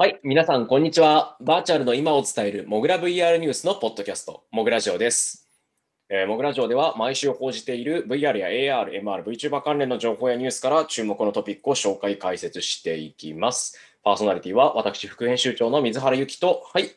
[0.00, 1.36] はい、皆さん、こんにちは。
[1.40, 5.48] バーチャルの今を伝えるモグラ VR ニュースのポッドキャスト、モグラジオです。
[6.08, 13.76] えー、モグラジオでは毎週報じている VR や AR、MR、VTuber 関連の情報やニュースから注目のトピックを紹介、解説していきます。
[14.04, 16.92] パーソナリティは私、副編集長の水原由紀と、はい。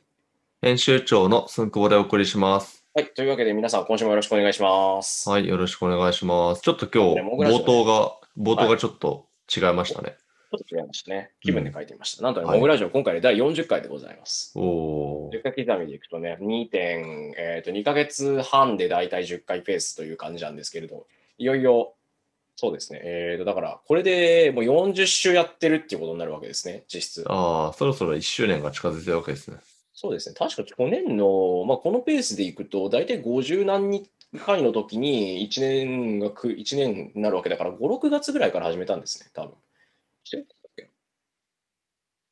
[0.61, 2.85] 編集長のすんくぼでお送りします。
[2.93, 5.27] はい、というわけで皆さん、今週もよろしくお願いします。
[5.27, 6.61] はい、よろしくお願いします。
[6.61, 10.11] ちょっと今日、冒頭が、冒頭がちょっと違いましたね。
[10.11, 11.31] ちょっと違いましたね。
[11.41, 12.23] 気分で書いてみました。
[12.23, 14.51] なんとね、はいモグラジオ今回で第40回でございます。
[14.55, 16.69] おー10回刻みでいくとね、2.
[16.69, 21.93] 点、えー、と2ヶ月半でだいたい10回ペースという感じなんですけれど、いよいよ、
[22.55, 27.25] そうですね、えー、とだから、これでもう40週やってるっていうことになるわけですね、実質。
[27.27, 29.57] ああ、そろそろ1周年が近づいてるわけですね。
[29.93, 34.05] そうですね、確か去年の、まあ、このペースでいくと、大体50何
[34.45, 39.53] 回の時に1年がく、1年になるわけだから、5、6月ぐらいから始めたんですね、多分。
[40.31, 40.89] してたっけ？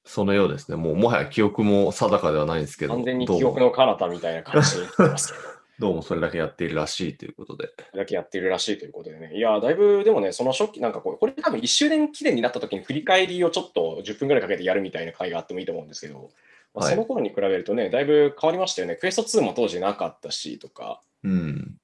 [0.06, 0.78] そのようですね。
[0.78, 5.50] もうもはや記憶も定かではないんですけど、完全に記憶の彼方みたいな感じになってますけど。
[5.80, 7.70] どうもそれだけやっているらしいということで。
[7.96, 9.34] だけやってるらしいということでね。
[9.34, 16.32] いや、だいぶでもね、その初期、なんかこう、これ多分1周年記念になった時に振り返りをちょっと10分ぐらいかけてやるみたいな回があってもいいと思うんですけど、
[16.74, 18.98] まあはいその頃に比べるとね、だいぶ変わりましたよね。
[18.98, 21.78] クエスト2も当時なかったしとか、うん。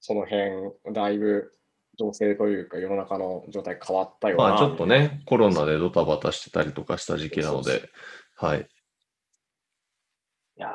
[0.00, 1.52] その辺、だいぶ
[1.98, 4.48] 情勢というか世の中の状態変わったような。
[4.50, 7.90] まあちょっとね、コロナでドタバタしてたりとかした時期なのそうそうで、
[8.36, 8.68] はい。
[10.58, 10.68] いや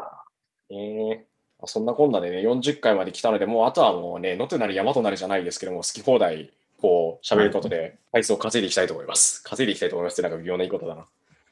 [0.72, 1.32] ーえー
[1.68, 9.44] そんなこんなでね、40回まで来たので、もうあとはもうね、野となり山となりじゃないですけども、好き放題、こう、喋ることで、回数を稼いでいきたいと思います。
[9.44, 11.06] 稼いでいきたいと思いますって、なんか微妙ないいことだな。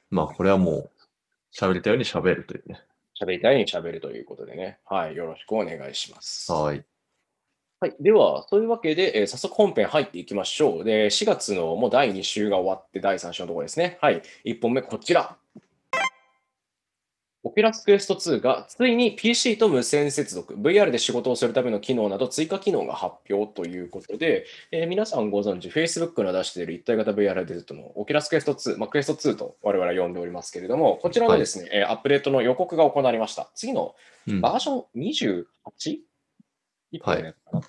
[0.09, 0.89] まあこれはもう、
[1.55, 2.81] 喋りたいように喋るというね。
[3.21, 6.51] 喋りたいように喋るということでね、はい、よろしくお願いします。
[6.51, 6.83] はい。
[7.81, 10.83] はい、では、そういうわけで、えー早速本編入っていきましょう。
[10.83, 13.97] で、4月のもう第2週が終わって、第3週のところですね。
[14.01, 15.37] はい、1本目、こちら。
[17.41, 33.49] オペラスクエスト2がついに PC と無線接続、VR で仕事をするための機能など追加機能が発表ということで、えー皆さんご存知、Facebook の出している一体型 VR デートのオペラスクエスト2、まあ、クエスト2と我々は呼んでおりますけれども、こちらのですね、えーアップデートの予告が行われました。
[33.55, 33.95] 次の
[34.27, 35.45] うんバージョン
[35.79, 36.08] 28?
[36.91, 37.61] 一本のやつかな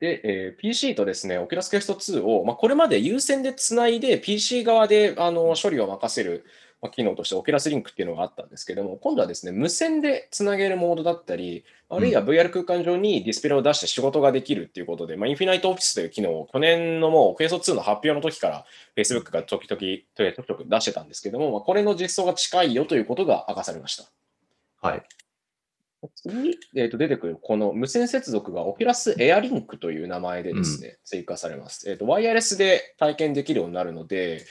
[0.00, 6.44] で、えー PC とですね、Oculus Quest 2を、まあ、これまで有線でつないで PC 側であの処理を任せる、
[6.82, 18.64] まあ、機能として Oculus Link っていうのがあったんですけども、今度はですね、無線でつなげるモードだったり、あるいは VR 空間上にディスプレイを出して仕事ができるっていうことで、まあ、インフィナイトオフィスという機能を去年のもう Quest 2の発表の時から
[18.96, 24.04] Facebook が時々、ちょくちょく出してたんですけども、まあ、これの実装が近いよということが明かされました。
[24.82, 25.02] はい。
[26.14, 32.06] 次、えー、と出てくるこの無線接続が Oculus AirLink という名前でですね、追加されます、えーと。
[32.06, 34.44] ワイヤレスで体験できるようになるので、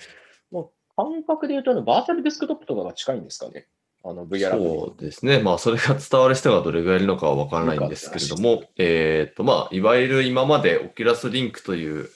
[0.51, 3.67] もう感覚で言うとあのバーチャルデスクトップとかが近いんですかね。
[4.03, 5.39] あの VR そうですね。
[5.39, 12.09] まあ、それが伝わる人がどれぐらいいるのかは分からないんですけれども、えっと、まあ、いわゆる今まで Oculus Link という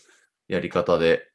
[0.47, 1.28] やり方で、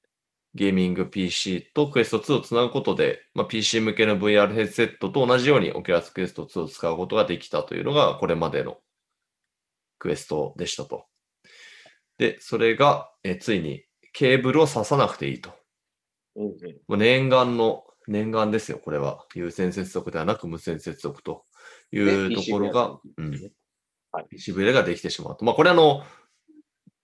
[0.54, 8.78] ゲーミング PC と Quest 2をつなぐことで、まあ、PC 向けの VR ヘッドセットと同じように Oculus Quest 2を使うことができたというのが、これまでの
[9.98, 11.06] クエストでしたと。
[12.18, 15.50] で、それが、えついにケーブルを挿さなくていいと。
[16.36, 16.52] うんうん
[16.88, 19.24] もう念願の、念願ですよ、これは。
[19.34, 21.44] 有線接続ではなく無線接続と
[21.90, 23.30] いうねところが、うん
[24.12, 25.44] はい、PCVR ができてしまうと。
[25.44, 26.04] まあ、これあの、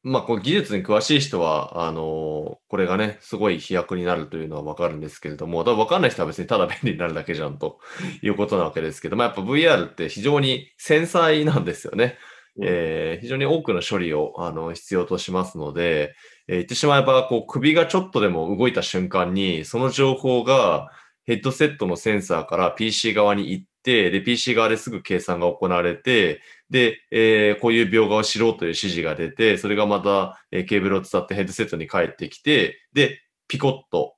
[0.02, 7.80] まあ、こう技術に詳しい人は、あのこれがね、すごい飛躍になるというのはわかるんですけれども、多分わかんない人は別にただ便利になるだけじゃんと
[8.22, 12.16] いうことなわけですけど、まあ、やっぱ VR って非常に繊細なんですよね。
[12.56, 16.14] うんえー非常に多くの処理をあの必要としますので、
[16.48, 20.90] えー言ってしまえば、こう首がちょっとでも動いた瞬間に、その情報が
[21.26, 34.14] ヘッドセットのセンサーから PC 側に行って、で、PC 側ですぐ計算が行われて、で、えーこういう描画をしろという指示が出て、それがまた、えーケーブルを伝ってヘッドセットに返ってきて、で、ピコッと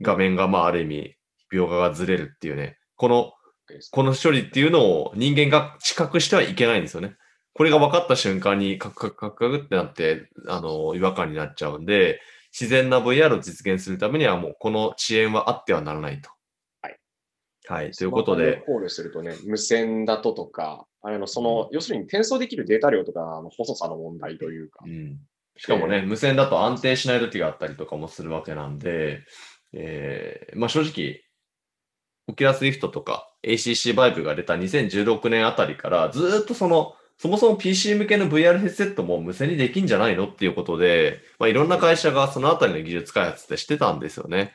[0.00, 1.16] 画面が、まあ、ある意味、
[1.52, 3.32] 描画がずれるっていうね、この、
[3.90, 7.16] この処理っていうのを人間が知覚してはいけないんですよね。
[7.54, 12.20] これが分かった瞬間にカクカクカクカクってなって、あの、違和感になっちゃうんで、
[12.52, 16.30] 自然な VR を実現するためにはもうこの遅延はあってはならないと。
[16.82, 16.98] はい。
[17.66, 17.90] はい。
[17.92, 25.18] ということで、コールするとね、無線だととか、あのその、要するに転送できるデータ量とかの細さの問題というかう、ん。
[25.56, 29.20] しかもね、無線だと安定しない時があったりとかもするわけなんで、
[29.72, 31.22] えーまあ正直、
[32.28, 44.54] オキュラスリフトとか ACC バイブが出た2016年あたりからずーっとその、そもそも PC 向けの VR ヘッドセットも無線にできんじゃないのっていうことで、まあ、いろんな会社がそのあたりの技術開発ってしてたんですよね。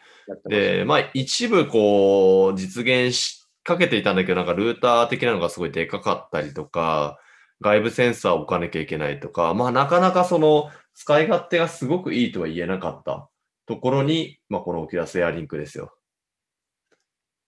[0.50, 3.37] で、まあ一部こう実現し
[3.68, 7.20] かけていたんだけど、なんかルーター的なのがすごいでかかったりとか、
[7.60, 13.30] 外部センサーを置かなきゃいけないとか、まあなかなかその使い勝手がすごくいいとは言えなかった
[13.66, 15.94] ところに、まあこのオキュラスエアリンクですよ。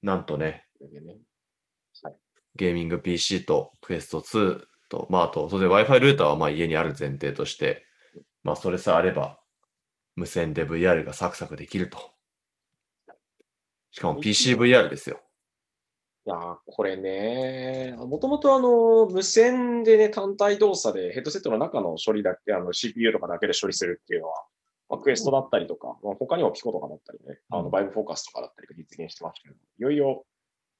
[0.02, 1.18] なんとね、ね。
[2.56, 7.86] ゲーミング PC と Quest 2と、まああと、それで Wi-Fi ルーターはまあ家にある前提として、
[8.44, 9.40] まあそれさえあれば、
[10.18, 12.12] 無線で VR がサクサクできると。
[13.92, 15.22] しかも PCVR ですよ。
[16.30, 24.44] いやーこれね、もともとあの、無線でね、単体動作でヘッドセットの中の処理だけ、あの CPU とかだけで処理するっていうのは、
[24.90, 30.24] まあ、 Quest だったりとか、まあ、他にも Pico とかだったりね、あうんのバイブフォーカスとかだったりが実現してましたけど、いよいよ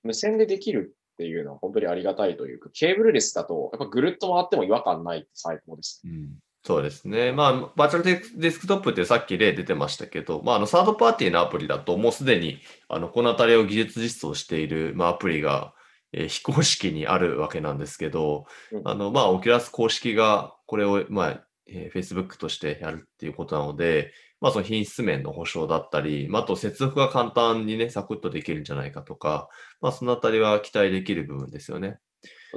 [0.04, 6.04] 無線でできるっていうのは本当にありがたいというか、ケーブルレスだと、やっぱぐるっと回っても違和感ないって最高です。
[6.06, 7.32] うんそうですね。
[7.32, 12.60] まあ、 Virtual デ Desktop ってさっき例出てましたけど、まあ、あの、サードパーティーのアプリだと、もうすでに、
[12.90, 15.74] あの、このあたりを技術実装している、まあ、アプリが、
[16.12, 24.12] えー非公式にあるわけなんですけど、うんあの、まあ、 Oculus 公式が、これを、まあ、えー Facebook としてやるっていうことなので、
[24.42, 29.50] まあ、その品質面の保証だったり、まあ、あと接続が簡単にね、サクッとできるんじゃないかとか、
[29.82, 32.00] まあ、そのあたりは期待できる部分ですよね。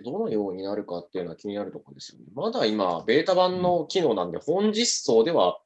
[0.01, 2.25] どのようになるかっていうのは気になるところですよね。
[2.35, 5.61] まだ今、ベータ版の機能なんで、本実装では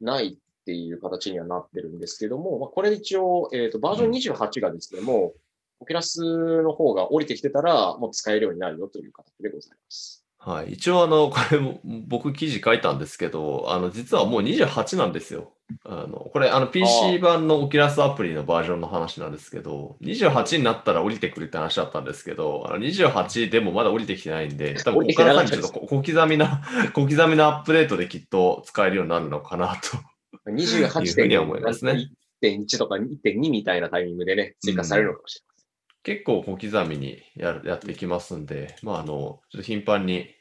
[0.00, 5.40] ないっていう形にはなってるんですけども、まあ、これ一応、えっ、と、バージョン28がですね、もう、
[5.80, 6.22] オキュラス
[6.62, 10.24] の方が降りてきてたら、もう使えるようになるよという形でございます。
[10.38, 10.74] はい。
[10.74, 15.52] 一応、あの、これも、僕記事書いたんですけど、あの、実はもう28なんですよ。
[15.84, 26.62] あの、これ、あの、PC 版のオキュラスアプリのバージョンの話なんですけど、28になったら降りてくるって話だったんですけど、あの28でもまだ降りてきてないんで、 多分ここから先ちょっと小刻みな、
[26.94, 29.98] 小刻みなアップデートできっと使えるようになるのかなと。
[30.50, 32.10] いうふうには思いますね
[32.42, 36.14] 1.1とか1.2みたいなタイミングでね、追加されるのかもしれません。
[36.16, 40.34] 結構小刻みにやるやっていきますんで、まあ、あの、ちょっと頻繁に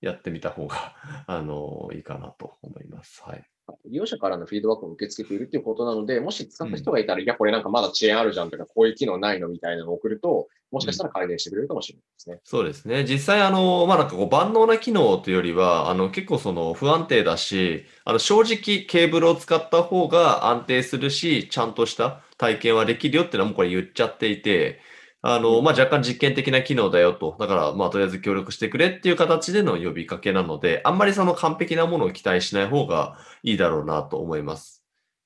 [0.00, 0.94] やってみた方が、
[1.26, 3.22] あの、いいかなと思います。
[3.24, 3.44] はい。
[3.86, 12.40] 利用者からのフィードバックを受け付けているということなので、もし使った人がいたら、いや、これなんかまだ遅延あるじゃんとか、こういう機能ないのみたいなのを送ると、もしかしたら改善してくれるかもしれないですね。
[12.44, 13.04] そうですね。
[13.04, 24.80] 実際、あの、まあ、なんかこう万能な機能というよりは、あの、結構その不安定だし、あの、正直ケーブルを使った方が安定するし、ちゃんとした体験はできるよっていうのはもうこれ言っちゃっていて、
[25.20, 27.36] あの、まあ、若干実験的な機能だよと。
[27.38, 34.84] だから、まあ、とりあえず協力してくれっていう形での呼びかけなので、あんまりその完璧なものを期待しない方がいいだろうなと思います。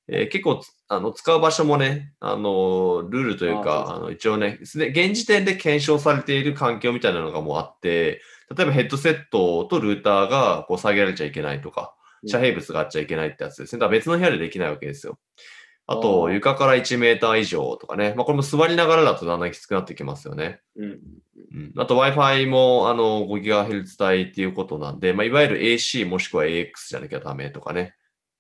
[0.09, 8.21] えー結構つ、あの、使う場所もね、あの、ルールというあか、あの、一応ね、現時点で検証されている環境みたいなのがもうあって、
[8.55, 11.95] 例えばヘッドセットとルーターがこう下げられちゃいけないとか、
[12.27, 13.81] 遮蔽物があっちゃいけないってやつですね。
[13.81, 15.19] だから別の部屋でできないわけですよ。
[15.87, 18.15] ああと、ー床から1メーター以上とかね。
[18.17, 20.61] まあ、これも座りながらだとだんだんきつくなってきますよね。
[20.77, 20.91] うん。
[20.91, 21.73] うん。
[21.77, 27.95] あと Wi-Fi も、あの、5GHz 帯っていうことなんで、まあ、いわゆる AC もしくは AX じゃなきゃダメとかね。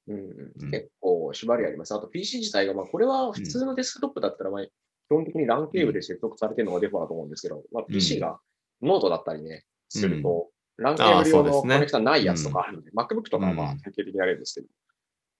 [0.09, 0.17] うん
[0.61, 1.95] うん結構縛りあります。
[1.95, 4.69] あと PC 自体が、まあ、これは普通のデスクトップだったら、まあ、基
[5.09, 8.39] 本的に LAN ケーブルで接続されてるのがデフォだと思うんですけど、まあ、PC が
[8.83, 14.67] ノートだったりね、すると、LAN ケーブル用のコネクタないやつとかあるので、MacBook とかはまあうん典型的にあれですけど、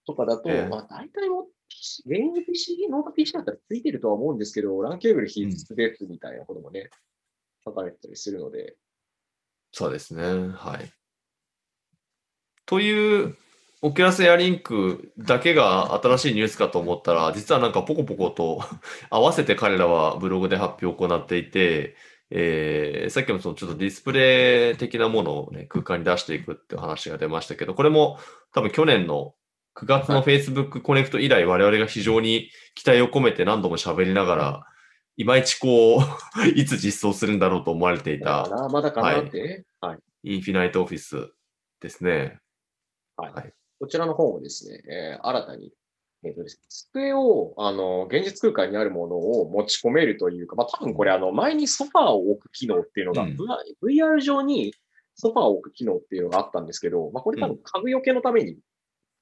[0.07, 1.62] とかだと、ええまあ、大体もう PC、
[2.07, 6.91] ゲーム PC、ノート PC だったらついてるとは思うんですけど、LAN ケーブル必須ですみたいなこともね、
[7.65, 8.77] 書かれてたりするので、
[9.73, 10.23] そうですね。
[10.55, 10.93] はい。
[12.67, 13.37] という、
[13.85, 18.61] Oculus Air Link だけが新しいニュースかと思ったら、実はなんかポコポコと
[19.11, 21.97] 合わせて彼らはブログで発表を行っていて、
[22.31, 28.19] えーさっきもそのちょっとディスプレイ的なものをね、空間に出していくっていう話が出ましたけど、これも
[28.53, 29.35] 多分去年の
[29.75, 34.67] 9月の Facebook コネクト以来、我々が非常に期待を込めて何度も喋りながら、
[35.17, 36.01] いまいちこう、
[36.55, 39.43] いつ実装するんだろうと思われていたまだかな、って？
[39.43, 39.99] ね、はい。
[40.25, 41.33] インフィナイトオフィス
[41.81, 42.39] ですね。
[43.17, 43.33] はい。
[43.33, 43.53] はい。
[43.81, 45.73] こちらの方もですね、えー新たに、
[46.25, 53.37] えーとですね机を、あの、現実空間にあるものを持ち込めるというか、まあ多分これ、あの、前にソファーを置く機能っていうのが、うん。
[53.83, 54.75] VR 上に
[55.15, 58.59] ソファーを置く機能っていうのがあったんですけど、まあこれ多分家具よけのために、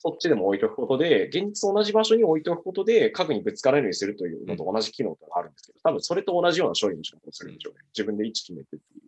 [0.02, 7.80] そっちでも置いておくことで、現実と同じ場所に置いておくことで、家具にぶつからないようにするというのと同じ機能があるんですけど、多分それと同じような処理の仕方をするんでしょうね。
[7.94, 9.02] 自分で位置決めてっていう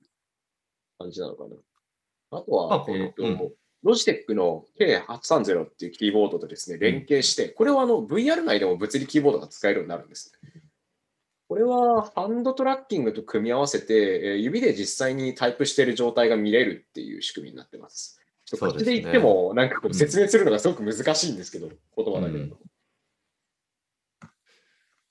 [0.99, 1.57] 感じなのかな。
[2.33, 10.63] あとは、えっ、と、うんロジテックの K830 っていうキーボードとですね、連携して、これはあの VR 内でも物理キーボードが使えるようになるんですね。
[11.49, 18.22] これはハンドトラッキングと組み合わせて、えー指で実際にタイプしている状態が見れるっていう仕組みになってます。
[18.57, 22.57] そうですね口で言っても、なんかこう説明するのがすごく難しいんですけど、言葉だけだと。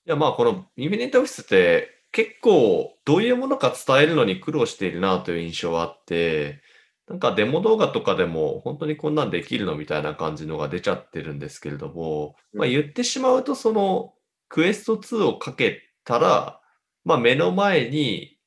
[0.04, 6.62] や、まあ、このインフィニットオフィスって結構どういうものか伝えるのに苦労しているなという印象はあって、
[7.08, 14.14] なんかデモ動画とかでも本当にこんなんできるのみたいな感じのが出ちゃってるんですけれども、まあ、言ってしまうとその
[14.48, 16.60] Quest 2をかけたら、
[17.04, 18.38] まあ、目の前に、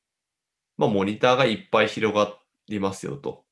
[0.78, 2.32] まあ、モニターがいっぱい広が
[2.68, 3.45] りますよと。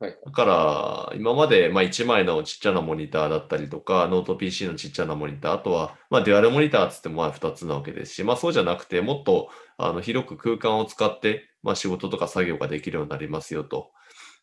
[0.00, 13.92] はい、だから、今まで、まあ、1枚のちっちゃなモニターだったりとか、ノート PC のちっちゃなモニター、あとは、まあ、デュアルモニターっつってもまあ2つなわけですし、まあ、そうじゃなくて、もっとあの広く空間を使って、まあ、仕事とか作業ができるようになりますよと。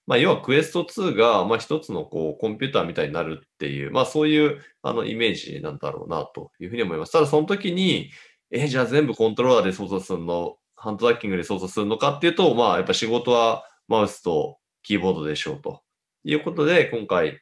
[0.07, 7.11] まあ、要は Quest 2が、まあ、一つのこうコンピューターみたいになるっていう、まあ、そういうあのイメージなんだろうなというふうに思います。
[7.11, 8.09] ただ、その時に、
[8.51, 15.81] え、じゃあ全部コントローラーで操作するの、ハンドラッキングで操作するのかっていうと、まあ、やっぱ仕事はマウスとキーボードでしょうと
[16.23, 17.41] いうことで、今回、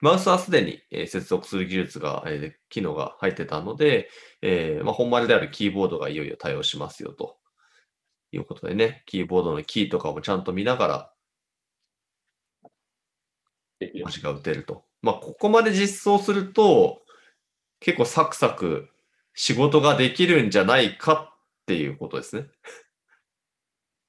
[0.00, 4.08] マウスはすでに、え接続する技術が、え機能が入ってたので、
[4.40, 7.38] えー、まあ、本丸であるキーボードがいよいよ対応しますよと
[8.32, 11.12] いうことでね、キーボードのキーとかもちゃんと見ながら、
[13.80, 14.84] 文字が打てると。
[15.02, 17.02] まあ、ここまで実装すると、
[17.80, 18.90] 結構サクサク
[19.34, 22.46] 仕事ができるんじゃないかっていうことですね。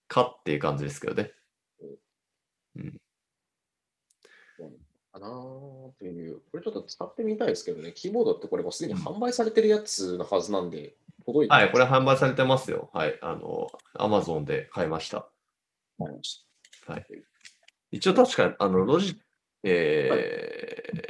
[0.07, 1.31] かっていう感じですけどね。
[2.75, 3.01] うん。
[5.10, 5.27] かな
[5.99, 12.89] という、これちょっと使ってみたいですけどね、キーボードってこれもうすでに販売されてるやつのはずなんで、届いてはい、これ販売されてますよ。
[12.93, 15.29] はい、あの、アマゾンで買いました。
[15.99, 16.45] 買いまし
[16.85, 16.93] た。
[16.93, 17.05] はい。
[17.91, 19.21] 一応確か、あの、ロジ、
[19.63, 21.05] えー、はい、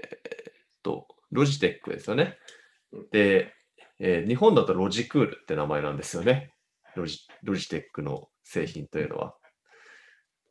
[0.83, 2.37] と、ロジテックですよね。
[3.11, 3.53] で、
[3.99, 6.53] えー、日本だとロジクールって名前なんですよね。
[6.95, 9.35] ロジロジテックの製品というのは。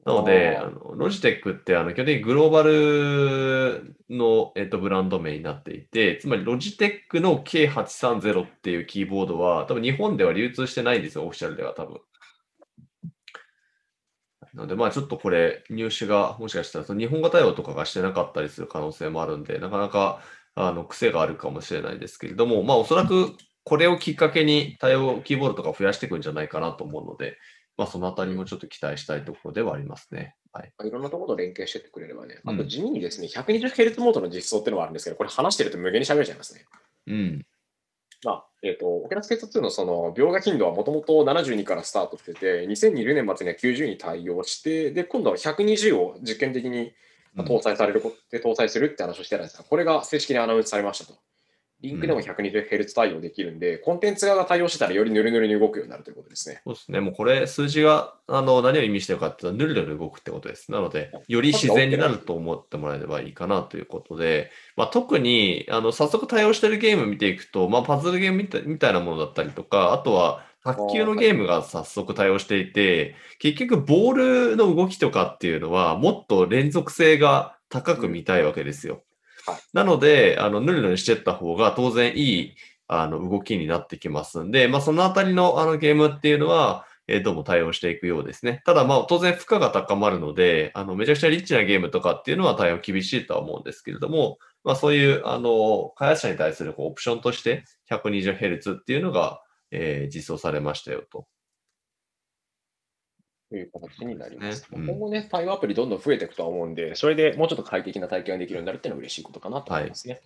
[0.04, 12.00] なので、あのロジテックってあの基本的にグローバルの、えっと、ブランド名になっていて、つまりロジテックの K830 っていうキーボードは、多分日本では流通してないんですよ、オフィシャルでは多分。
[14.54, 20.22] なので、まあちょっとこれ、入手がもしかしたらその日本語対応とかがしてなかったりする可能性もあるんで、なかなか
[20.54, 27.36] あの癖があるかもしれないですけれども、まあおそらくこれをきっかけに対応キーボードとか増やしていくんじゃないかなと思うので、
[27.80, 30.34] まあ、そのあたりもちょっと期待したいところではありますね。
[30.52, 36.66] はい、いろんなところと連携してってくれればね、あと地味にですね、うん、120Hz モードの実装っていうのはあるんですけど、これ話してると無限に喋れちゃいますね。
[37.06, 37.46] うん。
[38.22, 46.92] まあ、えっ、ー、と、オケラスケート2のその描画頻度はもともと72からスタートしてて、2020年末には90に対応して、で、今度は120を実験的に
[47.34, 51.18] 搭載される、うん、で搭載するって話をしてたんですが、これが正式にアナウンスされましたと。
[51.82, 56.60] リンクでも 120Hz 対応できるんで、うん、コンテンツ側が対応してたらよりぬるぬるに動くようになるということですね。
[56.64, 57.00] そうですね。
[57.00, 60.70] もうこれ、数字があの何を意味してるかっていうと、ぬるぬる動くってことです。
[60.70, 79.02] なので、より自然になると思ってもらえればいいかなということで、まあ、特にあの早速対応してるゲーム見ていくと、まあ、パズルゲームみたみたいなものだったりとか、あとは卓球のゲームが早速対応していて、結局ボールの動きとかっていうのは、もっと連続性が高く見たいわけですよ。
[79.72, 82.54] なので、あの、ぬるぬるしてった方が当然いい、
[82.88, 88.62] あの、動きになってきますんで、まあ、そのあたりの、あの、ゲームっていうのは、えー、どうも対応していくようですね。
[88.64, 99.42] ただ、まあ、当然負荷が高まるので、あの、めちゃくちゃリッチなゲームとかっていうのは対応厳しいとは思うんですけれども、まあ、そういう、あの、開発者に対するこうオプションとして 120Hz っていうのが、
[99.72, 101.26] えー、実装されましたよと。
[103.50, 104.62] という形になります。
[104.62, 110.20] ねうん、今後ね、対応アプリどんどん増えていくとは思うんで、それでもうちょっと快適な体験ができるようになるっていうのは嬉しいことかなと思いますね。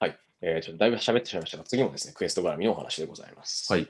[0.00, 0.10] はい。
[0.10, 3.70] はい、えー、ちょっとだいぶ喋ってしまいましたが、次もですね、 Quest 絡みのお話でございます。
[3.70, 3.86] はい。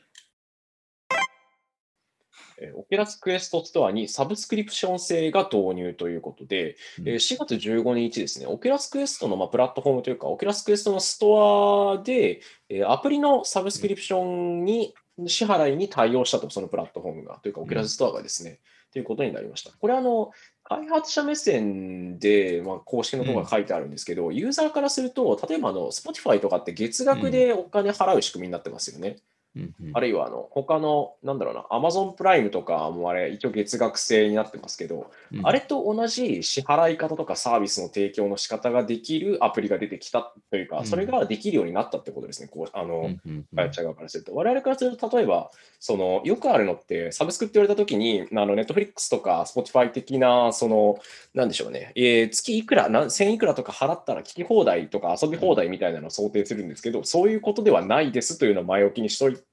[2.60, 14.94] え Oculus Quest ストアにサブスクリプション制が導入ということで、うん、4月15日ですね、 Oculus Quest のまプラットフォームというか、 Oculus Quest のストアで、えアプリのサブスクリプションに
[15.26, 18.60] 支払いに対応したと、そのプラットフォームが、というか、 Oculus ストアがですね、
[18.92, 19.72] ということになりました。
[19.72, 20.30] これあの、
[20.62, 29.08] 開発者目線で、まあ、公式のところが書いてあるんですけど、うん、ユーザーからすると、例えばあの Spotify とかって月額でお金払う仕組みになってますよね。
[29.08, 29.20] うん
[29.56, 43.10] うん、あるいはあの他の、なんだろうな、Amazon プライムとかもあれ、一応月額制になってますけど、うん、あれと同じ支払い方とかサービスの提供の仕方ができるアプリが出てきたというか、うん、それができるようになったってことですね、こうあの、
[43.54, 44.34] 開発者側からすると。
[44.34, 50.98] 我々からすると、例えば、そのよくあるのって、サブスクって言われたときに、あの Netflix とか Spotify 的な、その、
[51.32, 59.43] なんでしょうね、えー、月いくら、1000いくらとか払ったら聞き放題とか遊び放題みたいなのを想定するんですけど、そういうことではないですというのを前置きにしといて、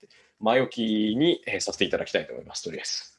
[0.41, 3.11] 前置きに、えさせていただきたいと思います、とりあえず。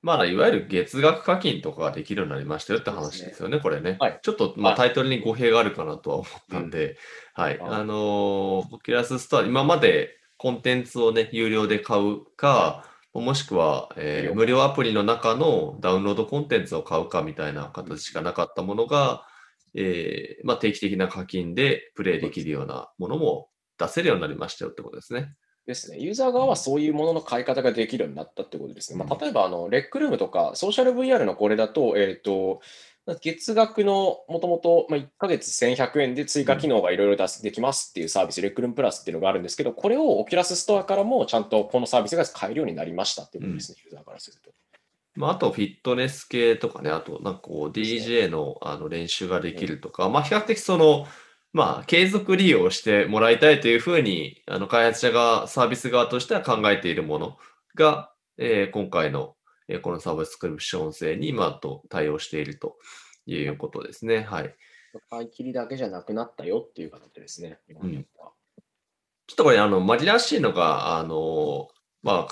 [0.00, 3.96] まあ、いわゆる月額課金とかができるようになりましたよって話ですよね、ねこれね。
[3.98, 6.96] はい、ちょっと、まあ、タイトルに語弊があるかなとは思ったんで、
[7.34, 7.58] はい。
[7.60, 19.26] あのー、キラスストア、今までコンテンツをね、有料で買うか、もしくは、えー無料アプリの中のダウンロードコンテンツを買うかみたいな形しかなかったものが、
[19.74, 23.48] えーまあ、定期的な課金でプレイできるようなものも
[23.78, 25.34] 出せるようになりましたよってことですね。
[25.68, 25.98] ですね。
[25.98, 28.98] ユーザー側はそういうものの買い方ができるようになったってことですね。
[28.98, 32.62] まあ、例えば、あの、 Rec Room とか、ソーシャル VR のこれだと、えっ、と、
[33.20, 44.50] 月額のもともと1ヶ月1100円で追加機能がいろいろ出すできますっていうサービス、 Rec Room Plus っていうのがあるんですけど、これを Oculus ストアからもちゃんとこのサービスが買えるようになりましたっていうことですね、ユーザーからすると。
[45.16, 51.06] まあ、あとフィットネス系とかね、あとなんかこう DJ のあの練習ができるとか、まあ比較的その、
[51.52, 57.36] まあ継続利用してもらいたいというふうに、あの開発者がサービス側としては考えているもの
[57.74, 59.34] が、えー今回の、
[59.68, 62.76] えーこのサブスクリプション制に今と対応していると
[63.26, 64.22] いうことですね。
[64.22, 64.54] はい。
[65.10, 67.58] 買い切りだけじゃなくなったよっていう形ですね。
[67.68, 68.32] 今のところは
[69.28, 71.68] ちょっとこれ、あの、紛らわしいのが、あの、
[72.02, 72.28] まあ、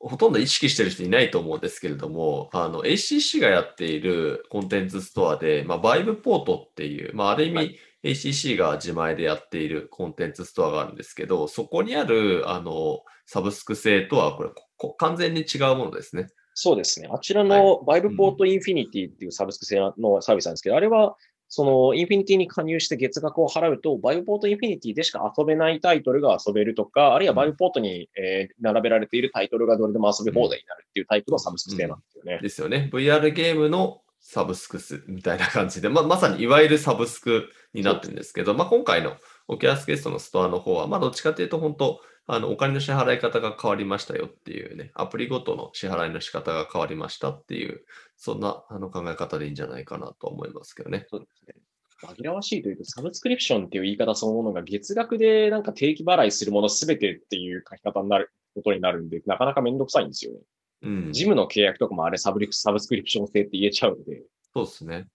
[0.00, 16.26] ほとんど意識してる人いないと思うんですけれども、あの、ACC がやっているコンテンツストアで、まあ、バイブポートっていう、まあ、ある意味、はい ACC が自前でやっているコンテンツストアがあるんですけど、そこにある、あの、サブスク制とは、これ、こ完全に違うものですね。
[16.54, 17.08] そうですね。
[17.10, 21.16] あちらの Viveport Infinity っていうサブスク制のサービスなんですけど、あれは、
[21.54, 32.38] その Infinity に加入して月額を払うと、 Viveport Infinity でしか遊べないタイトルが遊べるとか、あるいは Viveport に、えー並べられているタイトルがどれでも遊び放題になるっていうタイプのサブスク制なんですよね。
[32.42, 32.90] ですよね。
[32.92, 39.16] VR ゲームのサブスクスみたいな感じで、まあ、まさにいわゆるサブスクになってるんですけど、まあ、今回の
[39.48, 47.82] Oculus Quest のストアの方は、まあ、どっちかというと、本当、あのお金の支払い方が変わりましたよっていうね、アプリごとの支払いの仕方が変わりましたっていう、
[48.16, 51.06] そんなあの考え方でいいんじゃないかなと思いますけどね。
[51.10, 51.54] そうですね。
[52.02, 60.38] 紛らわしいというと、サブスクリプションっていう言い方そのものが月額でなんか定期払いするものすべてっていう書き方になることになるんで、なかなかめんどくさいんですよね。
[60.82, 61.12] うん。
[61.12, 65.06] ジムの契約とかもあれサブリサブスクリプション制って言えちゃうので、そうですね。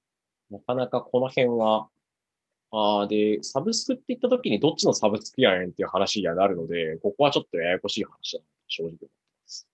[0.50, 1.90] なかなかこの辺は、
[2.72, 9.10] あーで、サブスクって言った時にどっちのサブスクやねんっていう話にはなるので、ここはちょっとややこしい話だな、正直思ってま
[9.48, 9.68] す。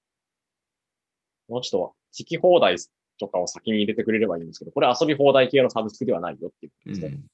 [1.48, 2.76] もうちょっと聞き放題
[3.20, 7.08] とかを先に入れてくれればいいんですけど、これ遊び放題系のサブスクではないよっていうことですね。
[7.08, 7.26] うん。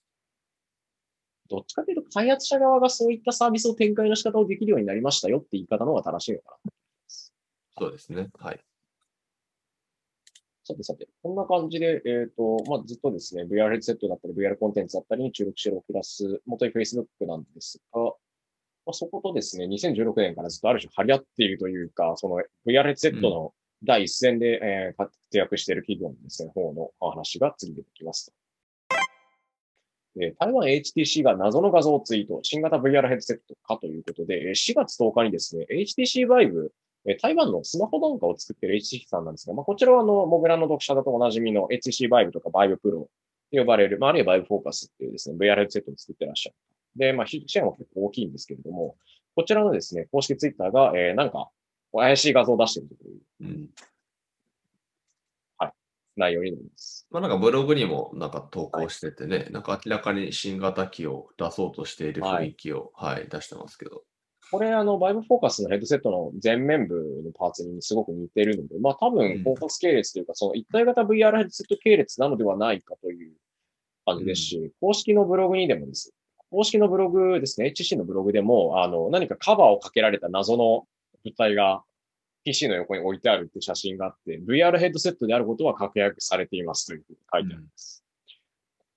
[1.50, 6.72] どっちかというと開発者側がそういったサービスを展開の仕方をできるようになりましたよって言い方の方が正しいのかな。
[7.78, 8.30] そうですね。
[8.40, 8.60] はい。
[10.64, 18.12] さてさて、こんな感じで、えっ、と、まあ、ずっとですね、VR ヘッドセットだったり、VR コンテンツだったりに注力しているオキラス、元い Facebook なんですが、ま
[18.92, 22.36] あ、そことですね、2016年からずっとある種張り合っているというか、その
[22.68, 23.54] VR ヘッドセットの
[23.84, 28.34] 第一線で、えー活躍している企業のですね、方のお話が次出てきます。
[30.20, 36.70] え台湾 HTC が謎の画像ツイート、新型 VR ヘッドセットかということで、4月10日にですね、HTC Vive、
[37.22, 43.10] 台湾のスマホなんかを作っている HTC さんなんですが、まあ、こちらはあの、モグラの読者だとおなじみの HTC Vive とか Vive Pro と
[43.52, 46.56] 呼ばれる、まあ、あるいは Vive Focus っていうですね、VR ヘッドセットを作ってらっしゃる。
[46.96, 48.98] で、まあ、シェアも結構大きいんですけれども、
[49.36, 51.50] こちらのですね、公式ツイッターが、えーなんか、
[51.94, 53.70] 怪しい画像を出しているといううん。
[56.20, 57.08] 内容になります。
[57.10, 64.04] まあなんかブログにもなんか投稿しててね、なんか明らかに新型機を出そうとしている雰囲気を、はい、出してますけど。
[64.52, 73.34] これ、あの、バイブフォーカスのヘッドセットの前面部のパーツにすごく似てるので、まあ多うん分、フォーカス系列というか、その一体型 VR ヘッドセット系列なのではないかという
[74.06, 76.14] 感じですし、公式のブログにでもです。
[76.50, 80.88] 公式のブログですね、HC のブログでも、あの、何かカバーをかけられた謎の
[81.24, 81.84] 物体が
[82.44, 88.04] PC の横に置いてあるって写真があって、VR ヘッドセットであることは確約されていますというふうに書いてあります。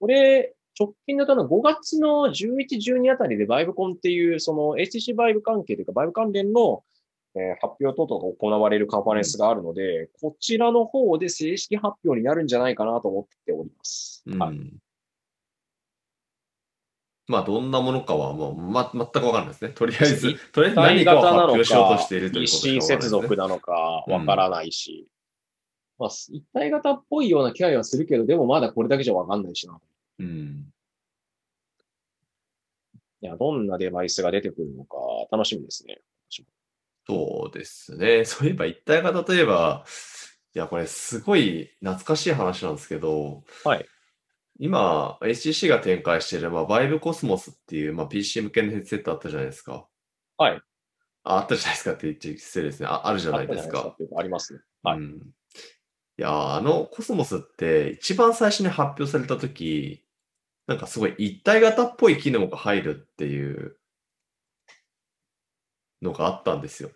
[0.00, 6.82] これ、直近だとの5月の11、12あたりでバイブコンっていう、その HTC バイブ関係というか、バイブ関連の、
[7.34, 14.22] えー発表等々が行われるカンファレンスがあるので、こちらの方で正式発表になるんじゃないかなと思っております。
[14.26, 14.58] うんはい。
[17.28, 19.70] まあ、どんなものかはもう、ま、全くわかんないですね。
[19.70, 25.06] とりあえず一、とりあえず体何かを発表しようとかしているということですね接続なのかわからないし、
[25.98, 29.78] まあ、一体型っぽいような気配はするけど、でもまだこれだけじゃわかんないしな。
[30.18, 30.72] うん。
[33.20, 34.96] いや、どんなデバイスが出てくるのか
[35.30, 36.00] 楽しみですね。
[37.06, 38.24] そうですね。
[38.26, 39.84] そういえば、一体型といえば、
[40.54, 43.86] いや、これすごい懐かしい話なんですけど、はい。
[44.58, 49.88] 今、HTC が展開している、まあ、バイブコスモスっていう、まあ、PC 向けのヘッドセットあったじゃないですか。
[50.36, 50.62] はい。
[51.24, 52.86] ああったじゃないですかって言って失礼ですね。
[52.88, 53.96] ああるじゃないですか。
[54.16, 54.60] ありますね。
[54.82, 55.34] はいうん。
[56.22, 60.04] いやー、あのコスモスって一番最初に発表されたとき、
[60.68, 63.76] なんかすごい一体型っぽい機能が入るっていう
[66.00, 66.90] のがあったんですよ。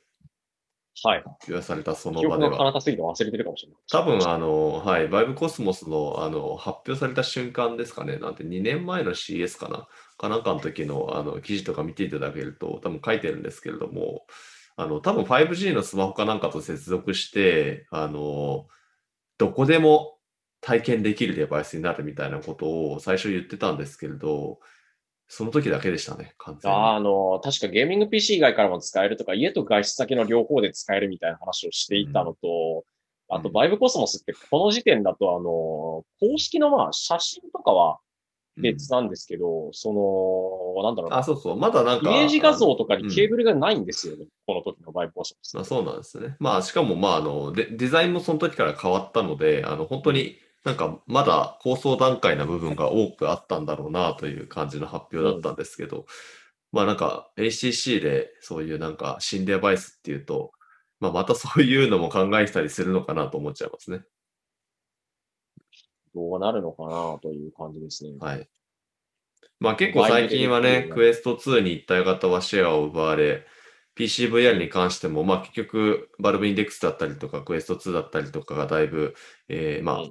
[1.02, 1.24] はい。
[1.24, 2.56] 発表されたその場では。
[2.56, 3.78] 彼方すぎて忘れてるかもしれない。
[3.90, 14.24] 多分、あの、はい、バイブコスモスの、あの、発表された瞬間ですかね、なんて2年前の CS かな、かなんかの時の、あの、記事とか見ていただけると、多分書いてるんですけれども、
[14.76, 18.68] あの、多分 5G のスマホかなんかと接続して、あの、
[19.38, 20.18] どこでも
[20.61, 24.59] 体験できるデバイスになるみたいなことを最初言ってたんですけれど、
[25.29, 26.79] その時だけでしたね、完全に。
[26.79, 32.85] あの、確かゲーミング PC 以外からも使えるとか、家と外出先の両方で使えるみたいな話をしていたのと、
[33.29, 37.99] あと、うんバイブコスモスってこの時点だと、あの、公式のまあ写真とかは
[38.57, 40.01] 別なんですけど、その、
[40.82, 42.10] なんだろうなあ、そうそう、まだなんか。
[42.10, 45.56] イメージ画像とかうんにケーブルがないんですよね、この時のバイブコスモス。
[45.56, 46.36] まあ、そうなんですね。
[46.38, 56.06] まあ、しかも、まあ、あのデ、デザインもその時から変わったので、あの、本当になんか、まだ構想段階な部分が多くあったんだろうなという感じの発表だったんですけど、
[56.72, 60.50] まあ、なんか、HTC でそういうなんか、新デバイスっていうと、
[60.98, 64.00] まあ、またそういうのも考えてたりするのかなと思っちゃいますね。
[66.16, 68.14] どうなるのかなという感じですね。
[68.18, 68.48] はい。
[69.61, 73.46] まあ結構最近はね、クエスト2に一体型はシェアを奪われ、
[73.96, 79.14] PCVR に関しても、まあ結局、 Valve Index だったりとか、 Quest 2だったりとかがだいぶ、
[79.48, 80.02] えー、まあ、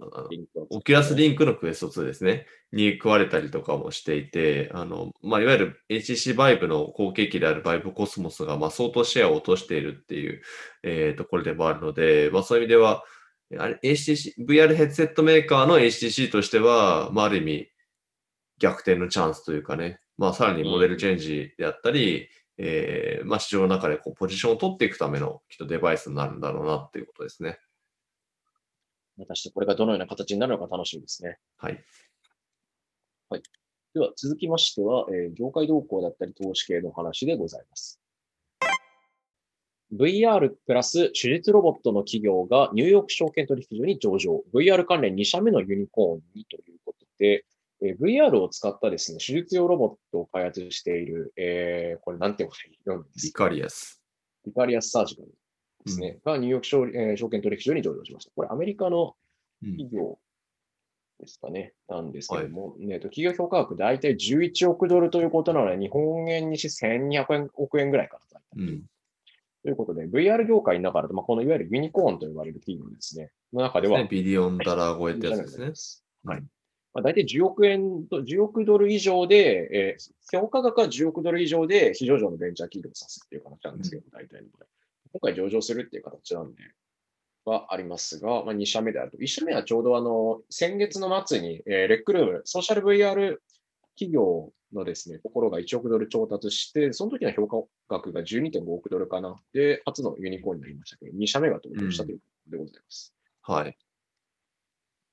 [0.71, 10.41] Oculus Link の Quest 2ですね、に食われたりとかもしていて、あの、まあ、いわゆる HTC バイブの後継機である Vive Cosmos が、まあ、相当シェアを落としているっていう、
[10.81, 13.03] えーところでもあるので、まあ、そういう意味では、
[13.59, 17.67] あれ HTC、VR ヘッドセットメーカーの HTC としては、まあ、ある意味、
[18.59, 27.59] 逆転のチャンスというかね、まあ、さらにモデルチェンジであったり、えーまあ、市場の中でこうポジションを取っていくためのきっとデバイスになるんだろうなっていうことですね。
[29.17, 31.37] 果たしてこれがどのような形になるのか楽しみですね。
[31.57, 31.83] はい。
[33.93, 37.99] では続きましては、えー業界動向だったり投資系の話でございます。
[39.93, 44.43] VR プラス手術ロボットの企業がニューヨーク証券取引所に上場。
[44.53, 47.45] VR 関連2社目のユニコーンにということで、
[47.81, 54.01] えー VR を使ったですね、手術用ロボットを開発している、えーこれなんて読むんですリカリアス。
[54.45, 55.27] リカリアスサージカル
[55.85, 58.31] ですね、がニューヨーク証,、えー証券取引所に上場しました。
[58.35, 59.15] これアメリカの
[59.63, 60.19] うん企業
[61.19, 68.83] ですかね、なんですけども、ね、と企業評価額大体11億ドルということなので、日本円にし1200億円ぐらいかなうん。
[69.63, 76.31] ということで、VR 業界の中だと、まあ、このいわゆるユニコーンと呼ばれる企業ですね、の中では、ね、ビリオンダラー超えってやつですね。
[76.31, 76.43] はい。
[76.95, 84.67] まあ、大体10億円と、10億ドル以上で、えー評価額は10億ドル以上で非上場のベンチャー企業を指すっていう形なんですけど、大体の場合。
[85.13, 86.63] 今回上場するっていう形なんで、
[87.45, 89.17] はありますが、まあ、2社目であると。
[89.17, 93.37] 1社目はちょうどあの、先月の末に、えーレックルーム、ソーシャル VR
[93.97, 99.35] 企業のですね、ところが1億ドル調達して、その時の評価額が12.5億ドルかな。
[99.53, 103.13] で、初のユニコーンになりましたけど、2社目が登場したということでございます。
[103.43, 103.77] はい。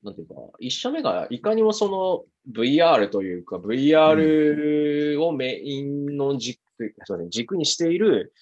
[0.02, 6.58] なんていうか、一社目がいかにもその VR というか VR をメインの軸,、
[7.04, 8.32] そうね、軸にしている、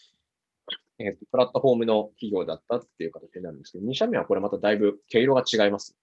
[0.99, 5.97] えーとプラットフォームの企業だったっていう形になるんですけど、二社目はこれまただいぶ毛色が違います。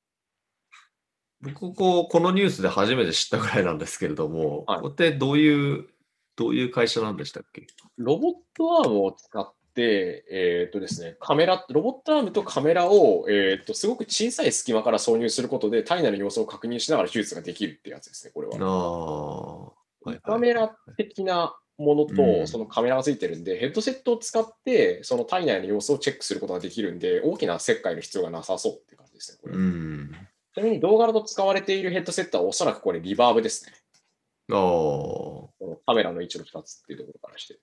[1.41, 5.87] 僕、こう、このニュースで初めて知ったぐらいなんですけれども、はいこれってどういう、
[6.35, 7.67] どういう会社なんでしたっけ？
[7.97, 18.53] ロボットアームを使って、えっ、とですね、カメラ、ロボットアームとカメラを、えっ、と、すごく小さい隙間から挿入することで体内の様子を確認しながら手術ができるってやつですね、これは。
[18.53, 29.39] はいはいカメラ的なものうと、んそのカメラがついてるんで、ヘッドセットを使って、その体内の様子をチェックすることができるんで、大きな切開の必要がなさそうって感じですね。
[29.41, 30.11] これうん。
[30.53, 33.73] ちなみに動画だと使われているヘッドセットはおそらくこれリバーブですね。
[34.49, 37.59] あカメラの位置の2つっていうところからして。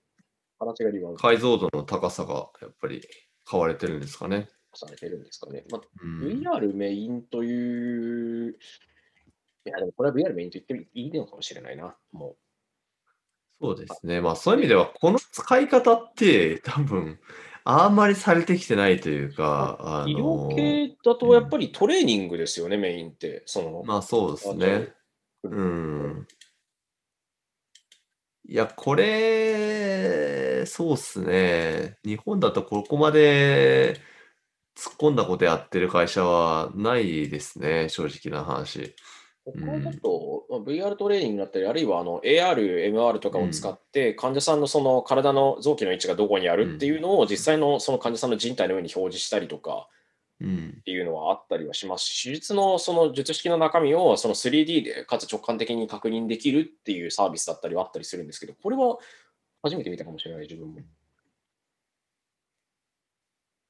[0.59, 3.01] 形がリバ解像度の高さがやっぱり
[3.45, 4.49] 買われてるんですかね。
[4.73, 5.63] されてるんですかね。
[5.69, 11.95] まあ、うん、VR メインという、いや、でもこれは VR メインと言ってもいいのかもしれないな。
[12.11, 12.35] も
[13.59, 14.21] そうですね。
[14.21, 17.19] まあそういう意味では、この使い方って多分、
[17.63, 20.05] あんまりされてきてないというか。
[20.07, 23.43] 医の療系だとやっぱりトレーニングですよね、メインって。
[23.45, 24.93] その、まあそうですね。
[25.43, 26.27] うん。
[28.47, 31.97] いや、これ、そうっすね。
[32.03, 33.95] 日本だとここまで
[34.75, 38.95] 突っ込んだことやってる会社はないですね、正直な話。
[39.45, 42.55] 他だと、まあ VR トレーニングだったり、あるいはあの AR、
[42.91, 49.94] MR とかを使って、患者さんのその体の臓器の位置がどこにあるっていうのを実際のその患者さんの人体の上に表示したりとかうん
[50.43, 50.83] っ。
[50.83, 58.97] ていうのはあったりはしますし、手術のその術式の中身をその 3D でかつ直感的に確認できるっていうサービスだったりはあったりするんですけど、これは
[59.63, 60.81] 初めて見たかもしれない、自分も。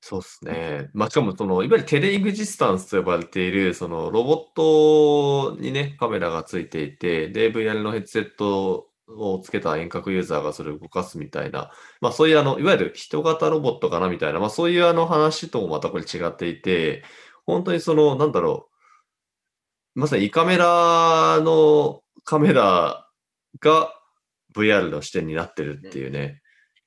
[0.01, 0.89] そうですね。
[0.93, 17.03] まあ、しかもその、いわゆるテレエグジスタンスと呼ばれている、そのロボットにね、カメラがついていて、で、VR のヘッドセットをつけた遠隔ユーザーがそれを動かすみたいな、まあそういうあの、いわゆる人型ロボットかなみたいな、まあそういうあの話ともまたこれ違っていて、
[17.45, 18.69] 本当にその、なんだろ
[19.95, 23.07] う、まさに胃カメラのカメラ
[23.61, 23.93] が
[24.55, 26.41] VR の視点になってるっていうね、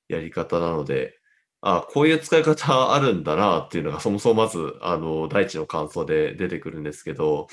[0.09, 1.15] やり方なので、
[1.61, 7.49] あこういう使い方あるんだなっていうのがそもそもまず、あの、第一の感想で出てくるんですけど、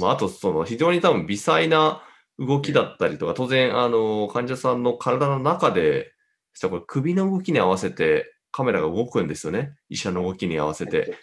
[0.00, 2.02] まあ、あとその非常に多分微細な
[2.38, 6.12] 動きだったりとか、当然、あの、患者さんの体の中で、
[6.62, 9.74] これ首の動きに合わせてカメラが動くんですよね。
[9.90, 11.18] 医者の動きに合わせて。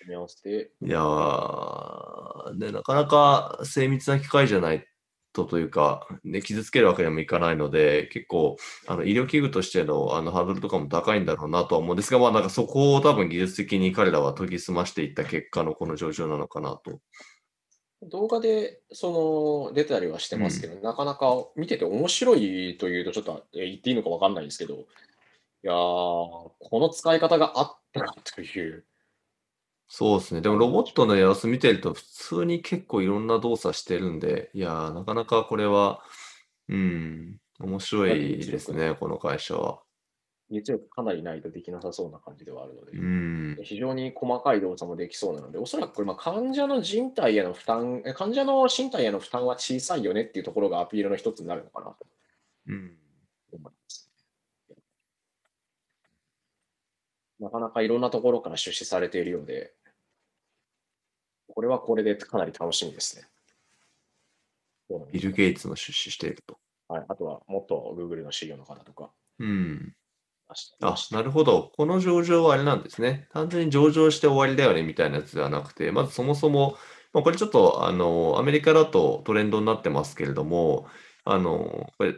[0.81, 4.85] いやー、ね、なかなか精密な機械じゃない
[5.33, 16.99] とというか、ね、傷つけるわけにもいかないので、結構、あの医療器具としてのあのハードルとかも高いんだろうなとは思うんですが、まあなんかそこを多分技術的に彼らは研ぎ澄ましていった結果のこの上場なのかなと。
[18.09, 24.77] 動画でその出たりはしてますけど、うん、なかなか見てて面白いというとちょっと言っていいのか分かんないんですけど、い
[25.63, 28.85] やー、この使い方があったなという。
[29.87, 30.41] そうですね。
[30.41, 36.01] でもロボットの様子見てると、普通に結構いろんな動作してるんで、いやー、なかなかこれは、
[36.67, 39.82] うん、面白いですね、この会社は。
[40.53, 52.05] 熱力かなりないとできなさそうな感じではあるので、うん、非常に細かい動作もできそうなので、おそらくこれ、患者の人体への負担、患者の身体への負担は小さいよねっていうところがアピールの一つになるのかなと
[52.67, 54.09] 思います。
[57.39, 59.73] なかなかいろんなところから出資されているようで、
[61.47, 63.27] これはこれでかなり楽しみですね。
[65.11, 66.57] ビル・ゲイツの出資していると。
[66.87, 69.11] はい、あとはもっと Google の CEO の方とか。
[69.39, 69.95] うん。
[70.81, 71.71] あ、なるほど。
[71.75, 73.27] この上場はあれなんですね。
[73.31, 76.77] 単純に上場して終わりだよねみたいなやつではなくて、まずそもそも、
[77.13, 80.87] まあ、これちょっとあのアメリカだとトレンドになってますけれども、
[81.25, 82.15] あのこれ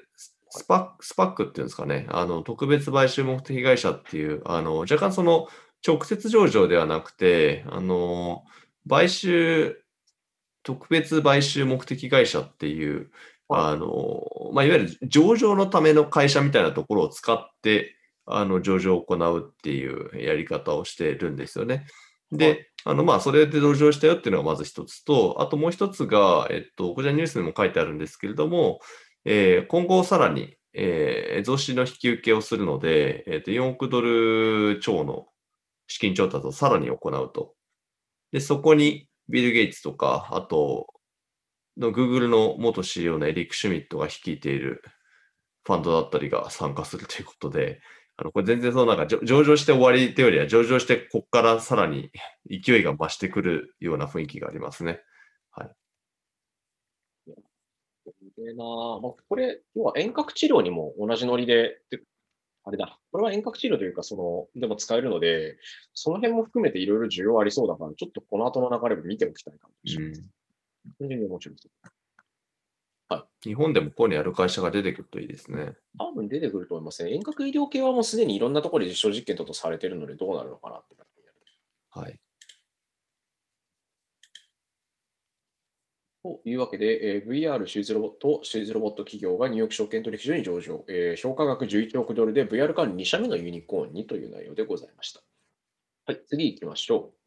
[0.50, 5.48] スパスパックっていうんですかね、あの特別買収目的会社っていう、あの若干その
[5.86, 8.44] 直接上場ではなくて、あの
[8.90, 9.82] 買収、
[10.64, 13.12] 特別買収目的会社っていう、
[13.50, 17.96] あのまあ、いわゆる上場のための会社みたいなところを使って、
[18.26, 21.86] あの上場を行うっていうやり方をしてるんですよね。
[22.32, 28.80] で、あのまあそれで上場したよっていうのがまず一つと、あともう一つが、えっと、こちらニュースにも書いてあるんですけれども、
[29.26, 35.28] えー、今後さらに、えー、増資の引き受けをするので、えー、と4億ドル超の
[35.88, 37.54] 資金調達をさらに行うと。
[38.32, 40.88] で、そこにビル・ゲイツとか、あと、
[41.78, 44.82] の Google の元 CEO のエリック・シュミットが率いている
[45.66, 47.82] ファンドだったりが参加するということで、
[48.18, 52.12] あの、これ全然そのなんか上場して終わりというよりは上場してここからさらに
[52.50, 55.02] 勢いが増してくるような雰囲気がありますね。
[55.52, 55.72] はい。
[58.38, 61.80] でなまあ、これ、要は遠隔治療にも同じノリで、
[62.64, 65.58] あれだ、これは遠隔治療というか、その、でも使えるので、
[65.94, 70.14] その辺も含めていろいろ需要ありそうだから、ちょっとこの後の流れも見ておきたいかもしれない。
[71.00, 71.95] 単純に面白いです。
[73.10, 73.50] はい。
[73.50, 75.74] 日本でもここにある会社が出てくるといいですね。
[76.00, 77.14] 多分出てくると思いますね。
[77.14, 80.96] 遠隔医療系はもうすでにいろんなところで実証実験とされているので、どうなるのかなって。
[81.96, 82.20] はい。
[86.22, 95.22] というわけで、えー、VR 手術ロボット、手術ロボット企業がニューヨーク証券取引所に上場、えー、評価額11億ドルで VR 関連2社目のユニコーンにという内容でございました。
[96.06, 97.25] はい、次行きましょう。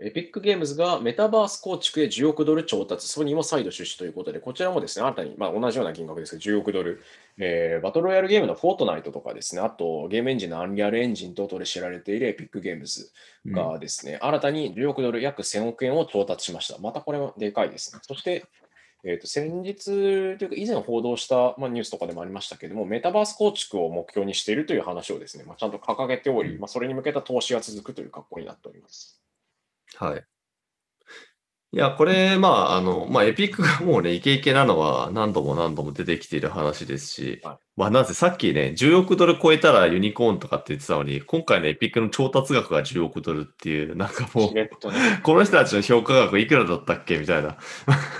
[0.00, 7.02] エピックゲームズがメタバース構築へ10億ドル調達、ソニーも再度出資ということで、こちらもですね、新たに、まあ、同じような金額ですけど、10億ドル、
[7.38, 13.10] えー、バトルロイヤルゲームのフォートナイトとかですね、あとゲームエンジンのアンリアルエンジン等々で知られているエピックゲームズ
[13.46, 16.78] がですね、うん、新たに10億ドル、約1000億円を調達しました。
[16.80, 18.00] またこれはでかいですね。
[18.02, 18.46] そして、
[19.04, 29.22] えー、と先日というか、以前報道した、まあ、ニュースとかでもありましたけれども、メタバース構築を目標にしているという話をですね、まあ、ちゃんと掲げており、まあ、それに向けた投資が続くという格好になっております。
[29.96, 30.24] はい。
[31.70, 44.70] いや、これ、まあ、あの、まあ、エピックがもうね、イケイケなのは何度も何度も出てきている話ですし、はい、まあ、なぜさっきね、10億ドル超えたらユニコーンとかって言ってたのに、今回のエピックの調達額が10億ドルっていう、なんかもう、ね、
[45.22, 47.58] この人たちの評価額いくらだったっけみたいな。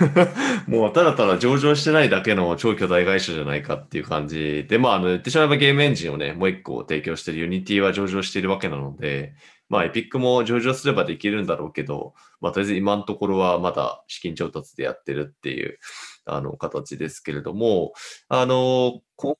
[0.69, 9.33] もう、ただただ上場してないだけの超巨大会社じゃないかっていう感じで、まあ、あの、言ってしまえばゲームエンジンをね、もう一個提供してるユニティは上場しているわけなので、
[9.69, 15.79] まあ、エピックも上場すればできるんだろうけど、まあ、とりあえず今のところはまだ資金調達でやってるっていう、
[16.25, 17.93] あの、形ですけれども、
[18.27, 19.35] あの、今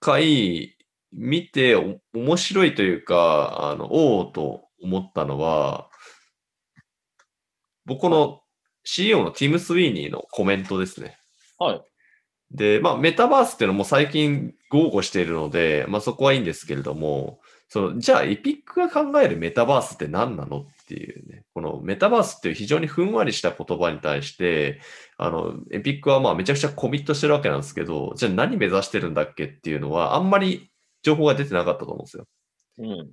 [0.00, 0.76] 回、
[1.16, 5.88] 見てお面白いというか、あの、おおと思ったのは、
[7.86, 8.40] 僕の
[8.84, 11.16] CEO のティム・スウィーニーのコメントですね。
[11.58, 11.82] はい。
[12.50, 24.80] で、まあ、メタバースっていうのも最近豪語しているので、まあ、そこはいいんですけれども、その、じゃあ、エピックが考えるメタバースって何なのっていうね、このメタバースっていう非常にふんわりした言葉に対して、
[25.16, 30.70] あの、エピックはまあめちゃくちゃコミットしてるわけなんですけど、じゃあ何目指してるんだっけっていうのは、あんまり
[31.02, 32.26] 情報が出てなかったと思うんですよ。
[32.78, 33.10] うん。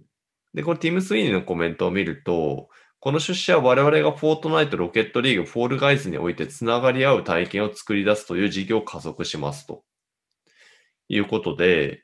[0.53, 9.83] で、このティム・スウィーニーのコメントを見ると、この出資は我々がフォートナイト、ロケットリーグ、フォールガイズにおいてつながり合う体験を作り出すという事業を加速しますと。
[11.11, 12.03] いうことで、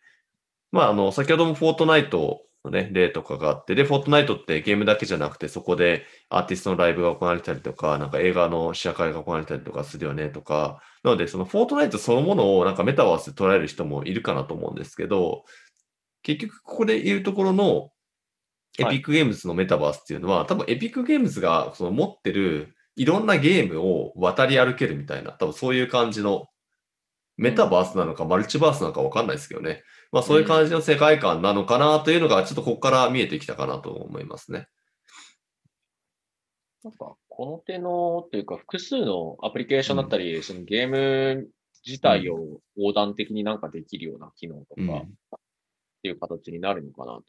[0.72, 15.46] まあ、あの、先ほどもフォートナイトのね、例とかがあって、で、フォートナイトってゲームだけじゃなくて、そこでアーティストのライブが行われたりとか、なんか映画の試写会が行われたりとかするよねとか、なので、そのフォートナイトそのものをなんかメタバースで捉える人もいるかなと思うんですけど、
[16.24, 17.90] 結局ここで言うところの
[18.80, 26.48] エピックゲームズのメタバースっていうのは、多分エピックゲームズがその持ってるいろんなゲームを渡り歩けるみたいな、多分そういう感じの
[27.38, 29.84] メタバースなのかマルチバースなのかわかんないですけどね。
[30.12, 34.68] まあそういう感じの世界観なのかなというのが、ちょっとここから見えてきたかなと思いますね。
[36.84, 41.50] なんか、この手の、というか、複数のアプリケーションだったり、そのゲーム
[41.86, 45.18] 自体を横断的になんかできるような機能とか、うん
[45.98, 47.24] っていう形になるのかなと。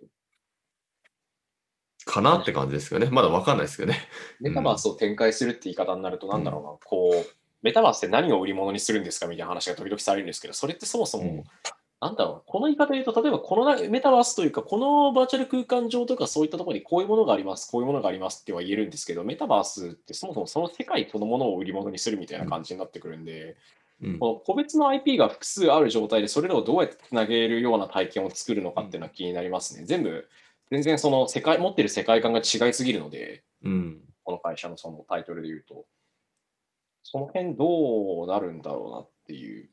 [2.04, 3.10] かなって感じですけどね。
[3.10, 3.98] まだわかんないですけどね。
[4.40, 11.44] メタバースを展開するって言い方になると、なんだろうな、こう、メタバースって何を売り物にするんですかみたいな話が時々されるんですけど、それってそもそも、うん
[12.00, 23.56] なんだろう、この言い方で言うと、例えばこのなメタバースというか、このバーチャル空間上とかそういったところにこういうものがあります、こういうものがありますっては言えるんですけど、メタバースってそもそもその世界そのものを売り物にするみたいな感じになってくるんで、
[24.00, 29.84] うんこの個別の IP が複数ある状態で、それらをどうやってつなげるような体験を作るのかっていうのは気になりますね。
[29.87, 30.28] 全部、
[30.70, 34.00] 全然その世界、持ってる世界観が違いすぎるので、うん。
[34.22, 35.84] この会社のそのタイトルで言うと、
[37.02, 39.68] その辺どうなるんだろうなっていう。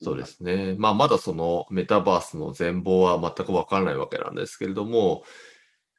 [0.00, 0.24] そうで。
[0.24, 0.74] すね。
[0.78, 5.24] まあ、まだそのメタバースの全貌は全くわからないわけなんですけれども、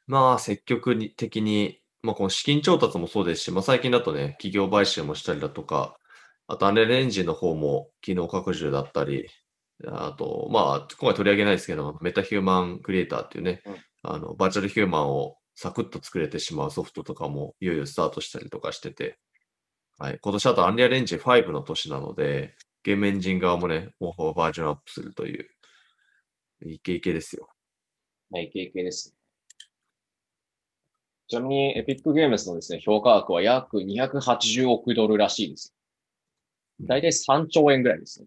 [0.06, 5.96] まあ、積極的に、まあ、この資金調達もそうですし、まあ、最近だとね、企業買収もしたりだとか、
[6.46, 9.28] あと、アンレンジンの方も機能拡充だったり、
[9.86, 19.18] あと、まあ、今回取り上げないですけど、メタヒューマンクリエイターっていうね、うんあの、バーチャルヒューマンをサクッと作れてしまうソフトとかもいよいよスタートしたりとかしてて、
[19.98, 20.18] はい。
[20.20, 25.48] 今年あとアンリアルエンジン5の年なので、ゲームエンジン側もね、もうバージョンアップするという、
[26.62, 27.48] イケイケですよ。
[28.30, 29.16] まあ、イケイケですね。
[31.28, 35.74] ちなみに、エピックゲームズのですね、評価額は約280億ドルらしいです。
[36.80, 38.26] だいたい3兆円ぐらいですね。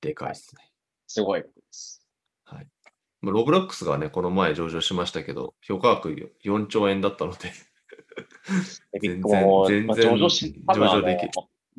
[0.00, 0.70] でかいですね。
[1.06, 2.06] すごいことです。
[2.46, 6.10] まあロブロックスがね、この前上場しましたけど、評価額
[6.44, 7.52] 4兆円だったので、
[9.00, 11.30] 全然上場し、多分あの上場できる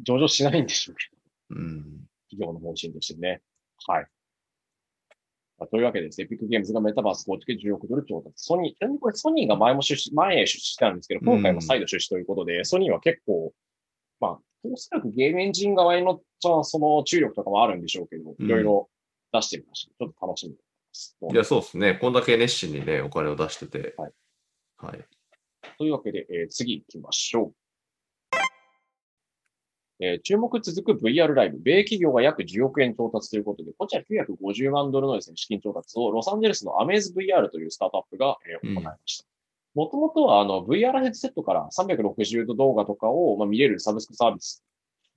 [0.03, 1.59] 上場しないんでしょうけど。
[1.59, 2.07] うん。
[2.29, 3.41] 企業の方針としてね。
[3.87, 4.05] はい。
[5.57, 8.33] まあというわけでですね、エピックゲームズがメタバース構築10億ドル調達。
[8.37, 13.53] ソニー、ちなみにこれソニーが前も出資、前出資したんですけど、今回も再度出資ということで、ソニーは結構、
[14.19, 18.89] まあ、おそらくゲームエンジン側への、その注力とかもあるんでしょうけど、うんいろいろ
[19.33, 19.93] 出してみました。
[19.93, 20.59] ちょっと楽しみで
[20.93, 21.17] す。
[21.31, 21.97] いや、そうですね。
[21.99, 23.93] こんだけ熱心にね、お金を出してて。
[23.97, 24.11] はい。
[24.77, 25.05] はい。
[25.77, 27.53] というわけで、えー次行きましょう。
[30.01, 31.59] えー注目続く VR ライブ。
[31.59, 39.25] 米企業が約10億円調達ということで、こちら950万ドルのですね、資金調達をロサンゼルスのアメーズ VR というスタートアップが、えーうん行いました。
[39.73, 44.65] もともとはあの VR ヘッドセットから360度動画とかを、まあ、見れるサブスクサービス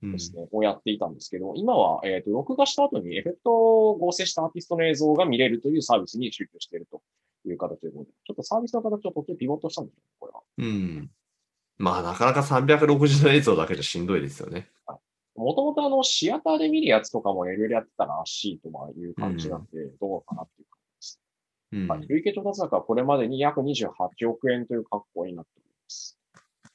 [0.03, 3.51] うんですね、をやっていたんですけど、今は、えっ、と、録画した後にエフェクト
[3.89, 7.01] を合成したアーティストの映像が見れるというサービスに集中していると
[7.45, 8.03] いう形で、ちょ
[8.33, 10.41] っとサービスの形を途中ピボットしたんですよ、これは。
[10.57, 11.09] うん。
[11.77, 14.69] まあ、なかなか360度映像だけじゃしんどいですよね。
[15.35, 21.19] もともとあの、シアターで見るやつとかもいろいろやってたらしいとまあいう感じなんで、どうかなっていう感じです。
[21.73, 21.87] うん。
[21.87, 22.07] はい。
[22.07, 26.17] 累計調達額はこれまでに約28億円という格好になっております。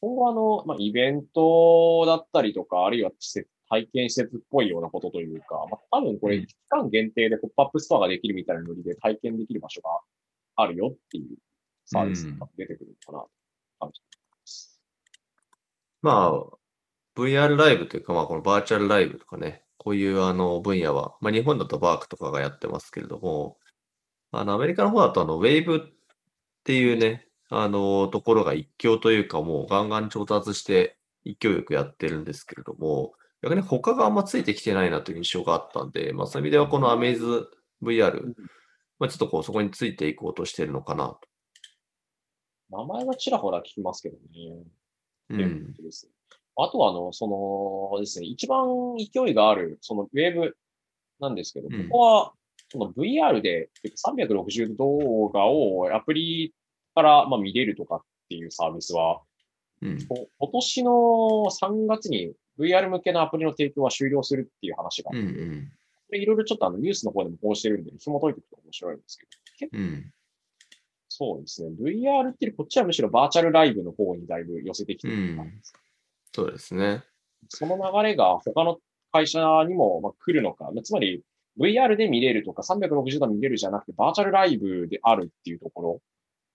[0.03, 10.01] 今後あの、まあ、イベントだったりとか、あるいは施設体験施設っぽいようなことというか、まあ、多分こうんれ期間限定でポップアップストアができるみたいなノリで体験できる場所が
[10.57, 11.37] あるよっていう
[11.87, 13.31] サービスが出てくるのかなと
[13.79, 14.01] 感じ。
[16.03, 16.57] まあ、
[17.17, 23.59] VR ライブというか、まあ、このバーチャルライブとかね、こういうあの分野は、まあ、日本だと VARK とかがやってますけれども、
[24.33, 25.81] あの、アメリカの方だと、あの、ウェーブっ
[26.65, 37.49] ていうね、あの、ところが一強というか、もうガンガン調達して勢いよくやってるんですけれども、逆に他があんまついてきてないなという印象があったんで、まあそういう意味ではこのアメイズ
[37.83, 38.35] VR、
[38.99, 41.21] まあちょっとこうそこについていこうとしてるのかなと。
[42.71, 44.63] 名前はちらほら聞きますけどね。
[45.33, 45.73] っていううんこ。
[45.77, 46.13] とですね
[46.57, 47.27] あとは、あの、そ
[47.95, 48.67] のですね、一番
[48.99, 50.57] 勢いがある、そのウェーブ
[51.19, 52.33] なんですけど、うんここは、
[52.69, 56.55] その VR で360度動画をアプリ
[56.95, 59.23] からまあ見れるとかっていうサービスは、
[59.83, 60.07] うん。
[60.07, 65.73] こ今年の3月に VR 向けのアプリの提供は終了するっていう話があうって、ん。
[66.07, 69.27] これいろいろちょっとあのニュースの方でもこうしてるんで、紐解いていくと面白いんですけ
[69.67, 70.13] ど、結。
[71.23, 75.75] そうですね、VR っていうこっちはむしろバーチャルライブの方にだいぶ寄せてきてる感じです。
[76.35, 77.05] そうですね。
[77.51, 78.79] その流れが他の
[79.13, 81.23] 会社にもまあ来るのか、つまり
[81.59, 86.01] VR で見れるとか360度見れるじゃなくてバーチャルライブであるっていうとこ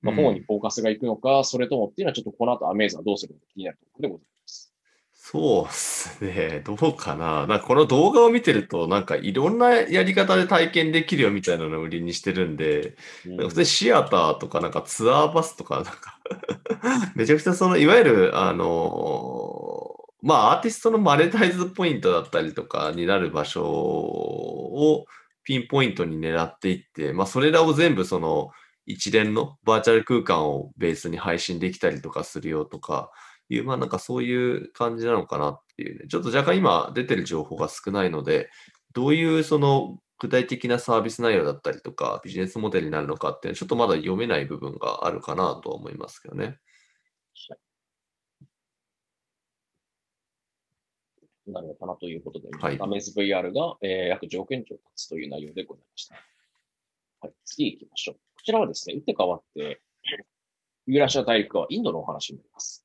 [0.03, 4.74] ろの方にフォーカスがいくのか、それともっていうのはちょっとこの後アメーザーどうするのか気になるところでございます。
[5.28, 6.61] そうっすね。
[6.63, 7.47] どうかな。
[7.47, 12.95] なんかこの動画を見てると、なんかいろんなやり方で体験できるよみたいなのを売りにしてるんで、
[13.26, 16.19] うん普通にシアターとかなんかツアーバスとか、なんか
[17.15, 25.07] めちゃくちゃその、いわゆる、あのまあアーティストのマネタイズポイントだったりとかになる場所を
[25.43, 28.51] ピンポイントに狙っていって、まあそれらを全部その
[28.86, 33.09] 一連のバーチャル空間をベースに配信できたりとかするよとか
[33.49, 36.07] いう、まあなんかそういう感じなのかなっていうね。
[36.07, 38.49] ちょっと若干今出てる情報が少ないので、
[38.93, 46.59] どういうその具体的なサービス内容だったりとか、ビジネスモデルになるのかっていうのはちょっとまだ読めない部分があるかなとは思いますけどね。
[51.47, 56.15] なるのかなということで、はいアメーズ VR が、えー約条件調達という内容でございました。
[57.21, 58.15] はい、次行きましょう。
[58.15, 59.81] こちらはですね、打って変わって、
[60.87, 62.84] ユーラシア大陸はインドのお話になります。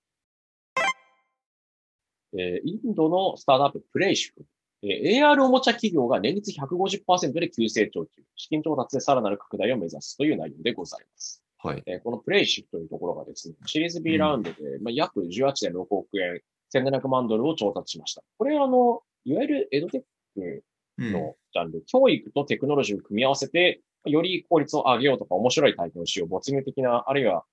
[2.38, 4.44] えーインドのスタートアッププレイシフ。
[4.82, 8.22] えー AR おもちゃ企業が年率150%で急成長中。
[8.36, 11.42] 資金調達でさらなる拡大を目指すという内容でございます。
[11.58, 11.82] はい。
[11.86, 16.40] えーこのプレイシフというところがですね、シリーズ B ラウンドで、まあ、約18.6億円、
[16.74, 18.22] 1700万ドルを調達しました。
[18.38, 20.00] これあの、いわゆるエドテッ
[20.34, 20.64] ク
[20.98, 27.44] うんのジャンル、教育とテクノロジーを組み合わせて、より効率を上げようとか面白い体験をしよう、没入的な、あるいは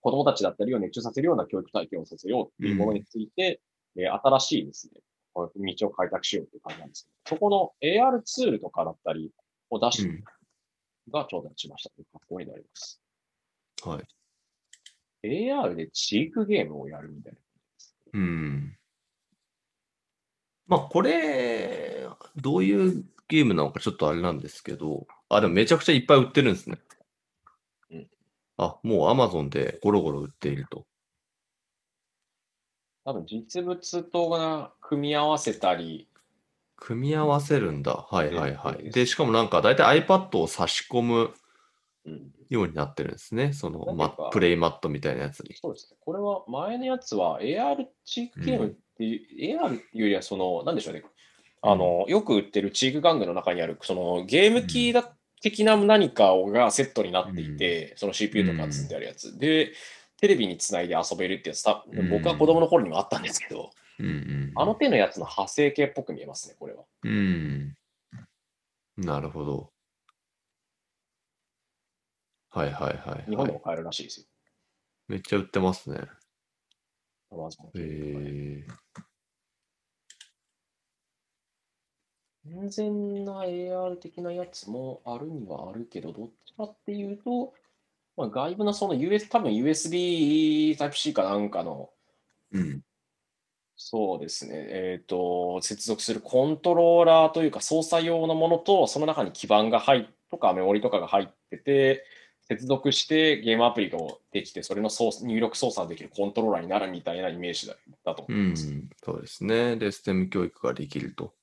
[0.00, 3.60] 子供たちだったりを熱中させるような教育体験をさせようっていうものについて、
[3.96, 5.00] えー新しいですね、
[5.32, 9.32] こう道を開拓しようという感じなんですけど、そこの AR ツールとかだったり
[9.70, 10.24] を出して、うん
[11.10, 13.00] が調達しましたという格好になります。
[13.82, 14.00] は
[15.22, 15.50] い。
[15.50, 17.38] AR でチークゲームをやるみたいな。
[18.12, 18.76] うん。
[20.66, 26.78] まあ、これ、どういうゲームなのかちょっとあれなんですけど、あ、でもめちゃくちゃいっぱい売ってるんですね。
[27.90, 28.08] うん
[28.60, 30.84] あ、もう Amazon でゴロゴロ売っていると。
[33.08, 36.08] 多分実物とが組み合わせたり、
[36.76, 38.06] 組み合わせるんだ。
[38.10, 38.82] はいはいはい。
[38.82, 41.30] そうでしかもなんか大体 iPad を差し込む
[42.04, 43.54] うん、ようになってるんですね。
[43.54, 45.56] その、なんていうかま、プレイマットみたいなやつに。
[45.56, 45.96] そうですね。
[46.00, 51.02] これは前のやつは AR チークゲームっていう、AR っていうよりはその、なんでしょうね。
[51.62, 59.38] あの、よく売ってるチーク玩具の中にある、そのゲーム機だ的な何かがセットになっていて、その CPU とか積んであるやつ。
[59.38, 59.72] で、
[60.20, 64.52] テレビにつないで遊べるってやつ、たうん僕は子供の頃にもあったんですけど、うんうん。
[64.56, 66.84] あの手のやつの派生系っぽく見えますね、これは。
[67.04, 67.74] うん。
[68.96, 69.72] なるほど。
[72.50, 73.60] はいはいはい、はい日本でも。
[73.60, 74.26] 買えるらしいですよ。
[75.06, 76.00] めっちゃ売ってますね。
[77.30, 78.66] Amazon へえ
[82.50, 87.52] 完全な AR 的なやつもあるにはあるけど、どっちかっていうと、
[88.18, 91.90] まあ、外部のその US、多分 USB Type-C かなんかの、
[92.52, 92.80] うん。
[93.76, 102.04] そうですね、えっ、と、接続するコントローラーというか操作用のものと、その中に基板が入っとかメモリとかが入ってて、
[102.48, 103.98] 接続してゲームアプリが
[104.32, 108.74] できて、それの操入力操作できるコントローラーになるみたいなイメージだだとうん思います。。
[109.04, 109.76] そうですね。
[109.76, 111.34] で、ステム教育ができると。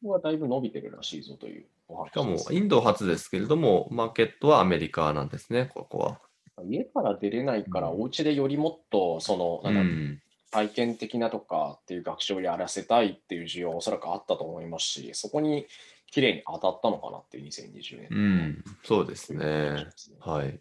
[0.00, 6.20] ここはだいぶ伸びてるらしいぞというしかもインド初ですけれども、マーケットはアメリカなんですね、ここは。
[6.64, 10.22] 家から出れないから、うんお家でよりもっとその、なんだうん。
[10.50, 15.66] 体験的なとかっていう学習をやらせたいっていう需要はおそらくあったと思いますし、そこに
[16.10, 18.08] 綺麗に当たったのかなっていう2020年。
[18.10, 18.64] うん。
[18.82, 19.38] そうですね。
[19.38, 20.60] ですねはい。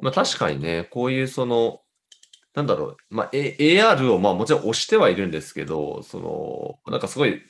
[0.00, 1.82] まあ確かにね、こういうその、
[2.54, 7.42] なんだろう、まあ、A- AR をまあもちろん押してはいるんですけど、その、なんかすごい、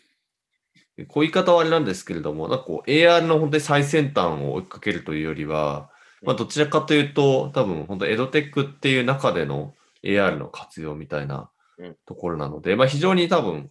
[1.07, 5.91] こういう言い方はあれなんですけれども、なんかこう AR の本当に最先端を追いかけるというよりは、
[6.23, 9.75] まあ、どちらかというと、多分、本当エドテックっていう中での
[10.05, 11.97] AR の活用みたいなうん。
[12.05, 13.71] ところなので、まあ、非常に多分、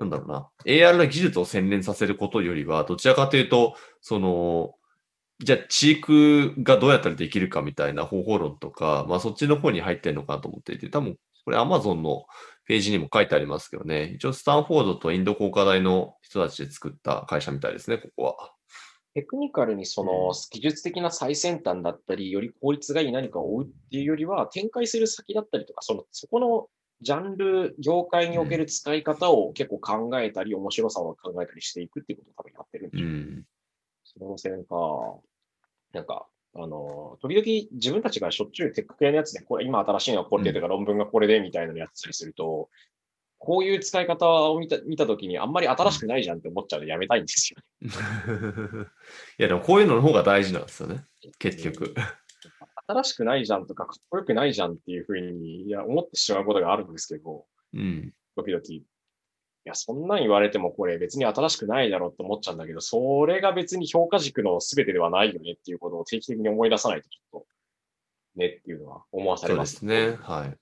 [0.00, 4.74] なんだろうな、AR の技術を洗練させることよりは、どちらかというと、その、
[5.38, 12.26] じゃあ、チークがどうやったらできるかみたいな方法論とか、まあ、そっちの方に入ってるのかなと思っていて、多分、これ Amazon の
[12.64, 18.54] ページにも書いてありますけどね、一応スタンフォードとインド工科大の人たちで作った会社みたいですね、ここは。
[19.14, 26.68] テクニカルにそのうん技術的な最先端だったり、より効率がいい何かを追うっていうよりは、展開する先だったりとか、そのそこの
[27.02, 33.10] ジャンル、業界における使い方を結構考えたり、面白さを考えたりしていくっていうことを多分やってるんでしょう。
[33.10, 33.44] うん。
[34.04, 34.76] その路線か。
[35.92, 42.68] なんか、あの、時々自分たちがしょっちゅうテック系のやつで、これ今新しいのはこれでとか、論文がこれでみたいなのやってたりすると、
[43.38, 47.88] こういう使い方を見た見たときにあんまり新しくないじゃんって思っちゃうのでやめたいんですよね。
[49.38, 51.04] いや、でもこういうのの方が大事なんですよね、
[51.38, 51.94] 結局。
[52.86, 58.12] 新しくないじゃんとか、かっこよくないじゃんっていうふうに、いや、思ってしまうことがあるんですけど、うん。
[58.36, 58.62] 時々。
[59.64, 67.46] いや、そんなん言われてもこれ別に新しくないだろうって思っちゃうんだけど、それが別に評価軸の全てではないよねっていうことを定期的に思い出さないとちょっと、
[68.36, 69.62] ねっていうのは思わさそうれま。
[69.64, 70.16] ですすね。
[70.20, 70.40] はい。
[70.40, 70.56] はい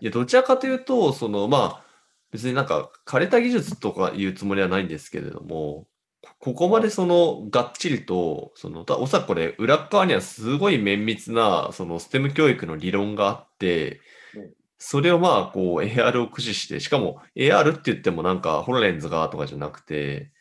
[0.00, 1.84] いや、どちらかというと、その、まあ、
[2.30, 5.86] 別になんか、枯れた技術とかいうつもりはないんですけれども、
[6.22, 14.00] こここまでその、がっちりと、その、たおそらくこれ、裏っ側にはすごい綿密な、その、ステム教育の理論があって
[14.34, 14.52] うん、
[14.84, 20.32] それをまあ、こう、AR を駆使して、しかも、AR って言ってもなんか、ホロレンズがとかじゃなくて、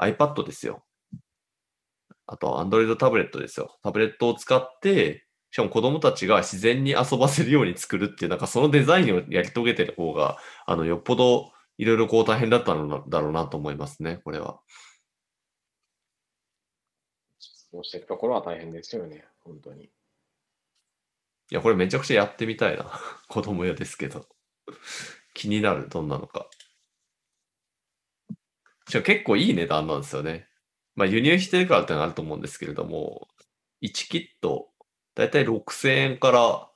[0.00, 0.84] iPad ですよ。
[2.26, 3.76] あと、Android タブレットですよ。
[3.82, 14.60] タブレットを使って、しかも子供たちが自然に遊ばせるように作るっていう、なんかそのデザインをやり遂げてる方が、あの、よっぽどいろいろこう大変だったのだろうなと思いますね、これは。
[17.40, 19.90] そうしていくところは大変ですよね、本当に。
[21.54, 22.90] いや、これめちゃくちゃやってみたいな。
[23.28, 24.26] 子供用ですけど。
[25.34, 26.50] 気になる、どんなのか。
[28.88, 30.48] しかも結構いい値段なんですよね。
[30.96, 33.28] まあ輸入してるからってのがあると思うんですけれども、
[33.82, 34.72] 1キット、
[35.14, 36.68] だいたい6000円から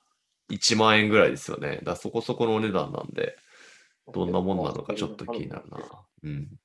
[0.48, 1.78] 1万円ぐらいですよね。
[1.78, 3.36] だからそこそこのお値段なんで、
[4.12, 6.06] どんなもんなのかちょっと気になるな。
[6.22, 6.56] うん。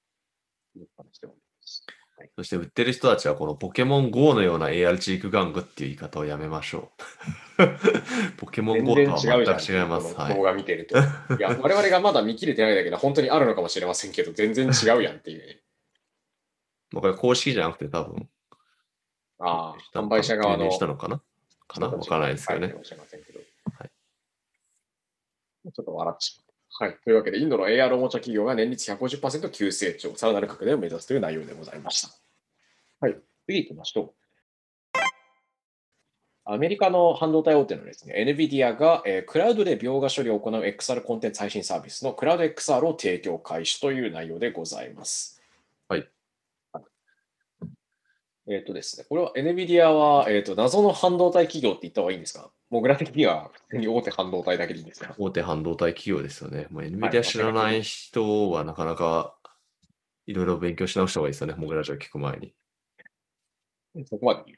[2.35, 6.91] そして売ってる人たちはこのポケモン GO のような AR チーク玩具っていう言い方をやめましょ
[7.59, 7.63] う。
[8.37, 10.15] ポケモン GO とは全く違います。
[10.15, 10.41] 動。
[10.41, 10.97] 画見てると。
[10.97, 11.01] い
[11.39, 15.61] や、 我々がまだ見切れてないだけで本当にあるのかもしれませんけど、全然違うやんっていうね。
[16.91, 18.29] まあこれ公式じゃなくて多分、
[19.39, 20.71] ああ、販売者側の。
[20.71, 21.21] したのかな？
[21.67, 21.87] かな？
[21.87, 23.91] わからないですけどねはい
[25.71, 26.42] ちょっと笑ってしまう。
[26.79, 26.97] はい。
[27.03, 32.09] というわけで、インドの AR おもちゃ企業が年率150%急成長、さらなる拡大を目指すという内容でございました。
[32.99, 33.17] はい。
[33.45, 34.13] 次行きましょう。
[36.45, 45.41] アメリカの半導体大手のですね、NVIDIA が、えークラウドで描画処理を行う XR コンテンツ配信サービスのクラウド XR を提供開始という内容でございます。
[45.87, 46.09] はい。
[48.49, 52.51] えっ、とですね、これは NVIDIA は、えー、と謎の半導体企業って言った方がいいんですか？
[52.69, 55.15] モグラ的には普通に大手半導体だけでいいんですか？
[55.17, 56.67] 大手半導体企業ですよね。
[56.69, 59.35] もうはい NVIDIA 知らない人はなかなか
[60.25, 61.53] いろいろ勉強し直した方がいいですよね。
[61.57, 62.53] モグラジオ聞く前に。
[64.05, 64.57] そこまで言う。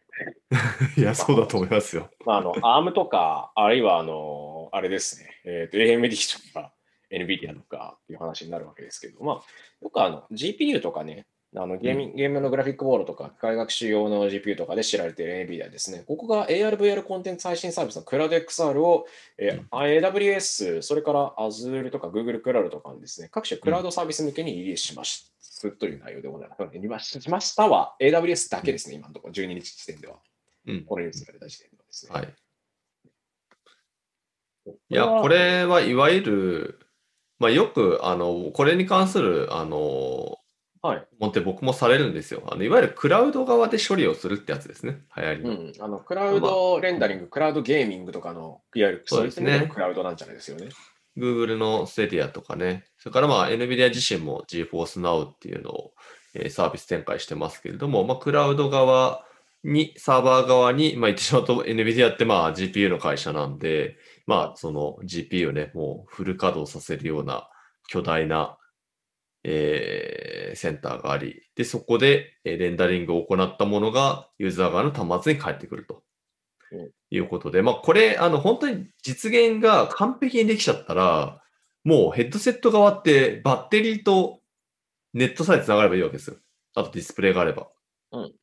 [1.02, 2.10] いや、そうだと思いますよ。
[2.26, 6.74] まあ、あの、ARM とか、あるいは、あの、あれですね、えっ、と、AMD とか、
[7.12, 9.36] NVIDIA とかっていう話になるわけですけど、まあ、
[9.82, 11.28] よくあの、GPU とかね、
[11.58, 16.04] あのゲーミングゲームのグラフィックボードとか、機械学習用の GPU とかで知られている NVIDIA ですね。
[16.06, 19.06] ここが AR、VR コンテンツ配信サービスのクラウド XR を、
[19.38, 25.32] えー AWS、それから Azure とか Google クラウドとかにですね、各種クラウドサービス向けにリリースしまし
[25.62, 26.64] たという内容でございます。
[26.74, 30.18] リリしましたは AWS だけですね、今のところ、12日時点では。
[30.68, 30.86] うん。
[30.86, 32.12] このニュースが出た時点ではですね。
[32.14, 32.36] はい。
[34.90, 36.80] いや、これはいわゆる、
[37.40, 40.40] まあ、よく、あの、これに関する、あの、
[40.86, 41.08] はい。
[41.20, 42.44] もんって僕もされるんですよ。
[42.52, 45.00] あのいわゆるクラウド側で処理をするってやつですね。
[45.18, 45.50] 流行りの。
[45.50, 50.70] うん、あのクラウドレンダリング、クラウドゲーミングとかの、いわゆるそうですねいった意味でのクラウドなんじゃないですよね。
[51.18, 55.94] Google の Stadia とかね、それからまあ NVIDIA 自身も GeForce Now っていうのを、
[56.34, 59.26] えーサービス展開してますけれども、まあ、クラウド側
[59.64, 67.50] に、サーバー側に、まあ、言ってしまうと NVIDIA ってまあ GPU の会社なんで、まあその GPU をね、もうフル稼働させるような
[67.88, 68.58] 巨大な、
[69.48, 76.04] えーセンターがあり、で、そこでえーレンダリングを行ったものがユーザー側の端末に返ってくると。
[76.72, 81.42] うんいうことで、まあ、これ、あの、本当に実現が完璧にできちゃったら、
[81.84, 84.42] もうヘッドセット側ってバッテリーと
[85.14, 86.38] ネットさえ繋がればいいわけですよ。
[86.74, 87.68] あとディスプレイがあれば。
[88.12, 88.34] うん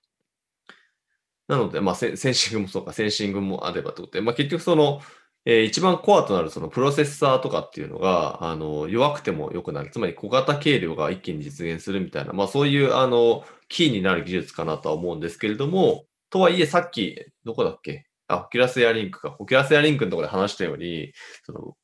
[1.48, 5.02] なので、まあ、セ センシングもそうか、センシングもあればってことで、まあ、結局その、
[5.44, 9.90] えー一番コアとなるそのプロセッサーとかっていうのが、あの、弱くても良くなる。
[9.90, 18.06] つまり小型軽量が一気に実現するみたいな、まあそういう、あの、キーになる技術かなとは思うんですけれども、とはいえさっき、どこだっけ？
[18.28, 19.36] あ、オキュラスエアリンクか。
[19.38, 21.12] オキュラスエアリンクのところで話したように、
[21.44, 21.74] その、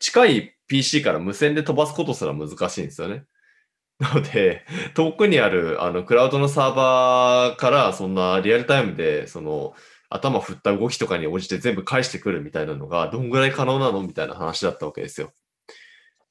[0.00, 3.24] 近い PC から無線で飛ばすことすら難しいんですよね。
[4.00, 4.64] なので、
[4.94, 9.74] 遠くにあるあのクラウドのサーバーからそんなリアルタイムでその
[10.10, 15.32] 頭振った動きとかに応じて全部返してくるみたいなのがどんぐらい可能なのみたいな話だったわけですよ。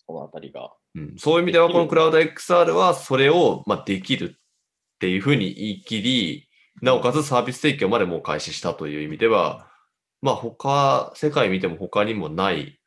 [0.05, 0.71] このあたりが。
[0.95, 6.47] うん、そういう意味ではこのクラウド XR はそれをまあできるっていうふうに言い切り、
[6.81, 9.67] なおかつサービス提供までもう開始したという意味では、
[10.21, 12.79] まあ他、世界見ても他にもない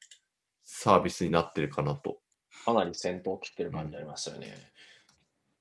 [0.65, 2.19] サービスになってるかなと。
[2.65, 4.49] かなり先頭を切ってる感じありますよね。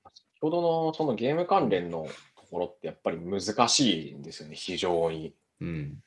[0.04, 2.10] 先ほどのそのゲーム関連のと
[2.50, 5.34] ころってやっぱり難しいんですよね、非常に。
[5.60, 6.02] うん。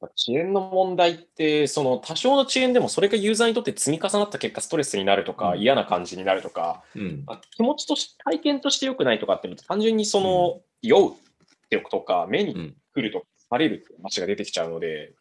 [0.00, 7.24] やっぱ遅延の問題って、その多少の遅延でもそれがユーザーにとって積み重なった結果、ストレスになるとか、うん嫌な感じになるとか、うん。
[7.26, 11.14] まあ気持ちとし体験として良くないとかっていうのと、単純にその、酔うっ
[11.68, 12.76] てとか、目にうん。
[12.94, 15.12] 来るとされるって話が出てきちゃうので、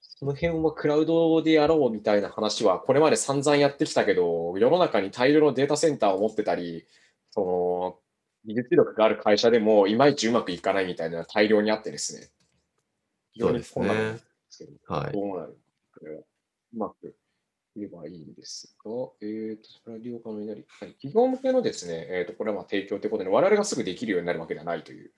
[0.00, 6.86] その辺はクラウドでやろうみたいな話は、これまで散々やってきたけど、世の中に大量のデータセンターを持ってたり、
[7.30, 7.98] その、
[8.44, 12.28] 技術力がある会社でも、いまいちうまくいかないみたいな大量にあってですね。
[13.32, 14.20] 非常にそうです困難なんねで。
[14.48, 15.12] すけど、はい。
[15.12, 15.58] どうなる
[15.98, 16.24] これはう
[16.76, 17.16] まく
[17.74, 18.90] 言えばいいんですが、
[19.22, 25.12] えーと、それは利用可能になり、はい、企業向けのですね、えーと、これはまあ提供ということで、我々がすぐできるようになるわけではないという。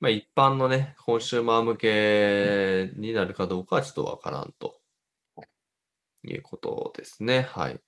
[0.00, 4.80] まあ、一般のね、コンシューマー向けになるかどうかはちょっとわからんと
[6.24, 7.42] いうことですね。
[7.42, 7.78] はい。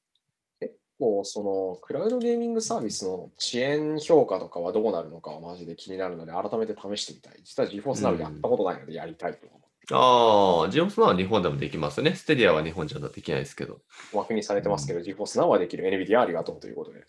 [1.03, 7.41] 結構、その、クラウドゲーミングサービスの遅延評価とかはどうなるのかはマジで気になるので、改めて試してみたい。
[7.43, 9.67] 実は GeForce Now でやったことないので、やりたいと思って。
[9.91, 12.15] ああ、ジオスナは日本でもできますね。
[12.15, 13.81] ステディアは日本じゃできないですけど。
[14.13, 17.05] 枠にされてますけど、GeForce Now はできる NVIDIA ありがとうということで。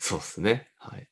[0.00, 0.70] そうですね。
[0.78, 1.08] はい。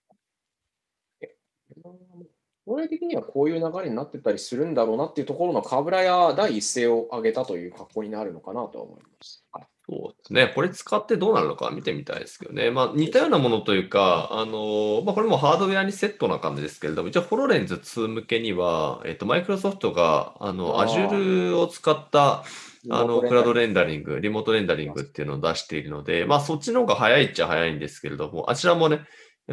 [2.66, 9.44] 将来的にはこういう流れになってたりするんだろうなっていうところのカブラや第一声を上げたという格好になるのかなとは思います。
[9.52, 10.52] はいそうですね。
[10.54, 12.70] これ使ってどうなるのか見てみたいですけどね。
[12.70, 22.44] まあ似たようなものというか、あの、まあこれもハードウェアにセットな感じですけれども、一応ホロレンズ2向けには、えっと、マイクロソフトが、あの、あー Azure を使った、
[22.90, 29.00] あの、クラウドレレンダリング、リモートレンダリングっていうのを出しているので、まあそっちの方が早いっちゃ早いんですけれども、あちらもね、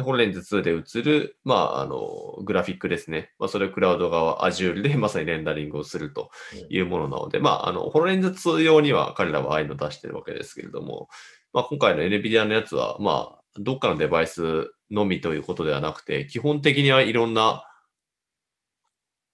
[0.02, 3.30] ホロレンズ2で映る、まあ、あの、グラフィックですね。
[3.38, 6.30] まあ、それをクラウド側、Azure で まさにレンダリングをすると
[6.68, 11.08] いうものなので、まあ、あの、ホロレンズ2用には彼らはああいうのを出してるわけですけれども、
[11.52, 17.64] まあ、今回の NVIDIA のやつは、まあ、どっかのデバイスのみということではなくて、基本的にはいろんな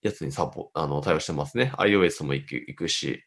[0.03, 1.73] やつにサポ、あの、対応してますね。
[1.77, 3.25] iOS も行く行くし、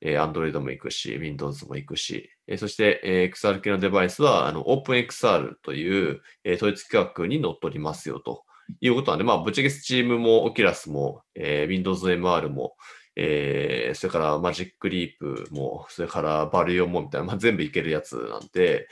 [0.00, 8.44] えー Android も行くし、Windows も行くし、えーそして、えー XR 系のデバイスは、あの、OpenXR という、えー統一規格にのっとりますよと
[8.80, 12.74] いうことなんで、まあ、ぶっちゃけ Steam も Oculus も、えー Windows MR も、
[13.16, 18.88] えーそれから Magic Leap も、それからバリオンもみたいな、まあ、全部いけるやつなんで、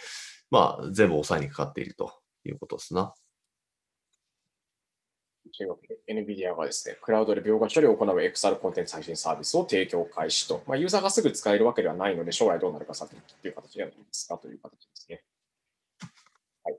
[0.50, 2.12] まあ、全部抑えにかかっていると
[2.44, 3.14] いうことですな。
[5.56, 15.22] というわけで NVIDIA がですね、クラウドで描画処理を行う XR コンテンツ配信サービスを提供開始と、まあ、ユーザーがすぐ使えるわけではないので、将来どうなるかさてという形になりますかという形ですね。
[16.64, 16.76] はい、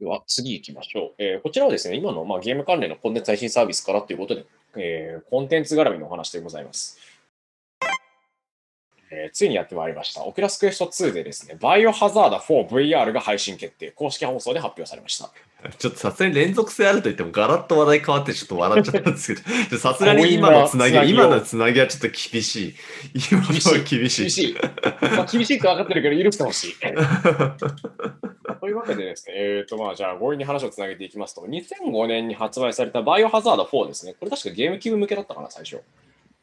[0.00, 1.14] では、次行きましょう。
[1.18, 4.46] えーこちらはですね、今の、まあ、ゲーム関連のコンテンツ配信サービスからということで、
[4.76, 6.98] えーコンテンツ絡みのお話でございます。
[9.12, 10.24] えーついにやってまいりました。
[10.24, 15.30] オキラスクエスト2でですね、バイオハザード 4VR が配信決定、公式放送で発表されました。
[15.78, 19.40] ちょっとさすがに連続性あると言ってもガラッと話題変わってちょっと笑っちゃったんですけ
[19.70, 22.74] ど、さすがに今のつなぎ、強引なつなぎを今のつなぎはちょっと厳しい。
[23.30, 24.22] 今のは厳しい。
[24.22, 24.56] 厳しい。
[25.00, 26.74] まあ、厳しいと分かってるけど、許してほしい。
[28.60, 34.14] というわけでですね、えーとまあ、じゃあ強引に話をつなげていきますと、2005年に発売されたバイオハザード4ですね。
[34.18, 35.80] これ確かゲームキューブ向けだったかな、最初。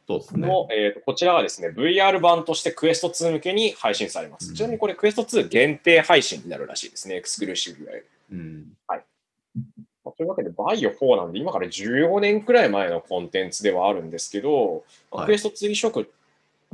[0.08, 0.48] そうですね。
[0.48, 4.50] の、えーとこちらがですね、VR 版としてクエスト2向けに配信されます。
[4.50, 8.04] うんちなみにこれクエスト2限定配信になるらしいですね、エクスクルーシブで。
[8.32, 8.78] うん。
[8.88, 16.12] まあというわけで、バイオ4なんで、今から15年くらい前のコンテンツではあるんですけど、まあはいクエスト2移植、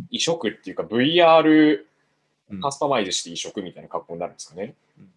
[0.10, 1.84] 移植っていうか VR
[2.52, 4.76] うんカスタマイズして移植みたいな格好になるんですかね。
[5.00, 5.10] うん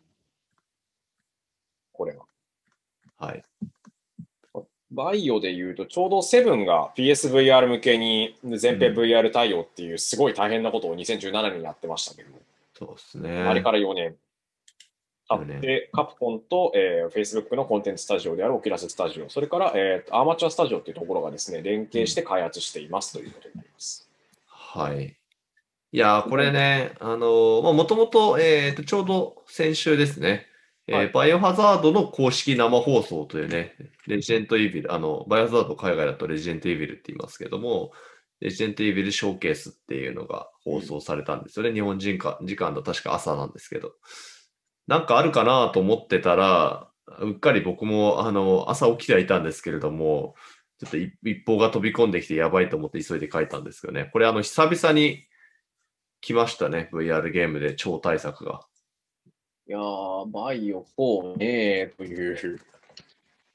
[1.92, 2.24] これは。
[3.18, 3.42] はい。
[4.90, 12.38] バイオで言うと、ちょうどセブンが PSVR 向けに全編うん VR 対応っていうすごい大変なことを2017年にやってましたけども、
[12.78, 13.42] そうですね。
[13.42, 14.16] あれから4年。
[15.28, 24.08] あで、カプコンと、えー、Facebook のコンテンツスタジオであるオキラススタジオ、それから、えー、アーマチュアスタジオというところがですね、連携して開発していますということになります。
[24.46, 25.16] はい。
[25.92, 30.46] いやこれね、あのもともと、えーと、ちょうど先週ですね、
[30.88, 33.74] はい、えー、バイオハザードの公式生放送というね、
[34.06, 37.92] レジェントイービル、あの、バイオハザード海外だとレジェントイービルって言いますけども、
[38.40, 41.70] レジェントイービルショーケースっていうのが放送されたんですよね。
[41.70, 43.92] うん、日本人か時間の確か朝なんですけど。
[44.86, 46.88] なんかあるかなと思ってたら、
[47.20, 50.34] うっかり僕もあの朝起きてはいたんですけれども、
[50.78, 54.10] ちょっと一報が飛び込んできてやばいと思って急いで書いたんですけどね。
[54.12, 55.24] これあの久々に
[56.20, 56.90] 来ましたね。
[56.92, 58.60] VR ゲームで超大作が。
[59.68, 62.60] いやー、バイオ4ねという。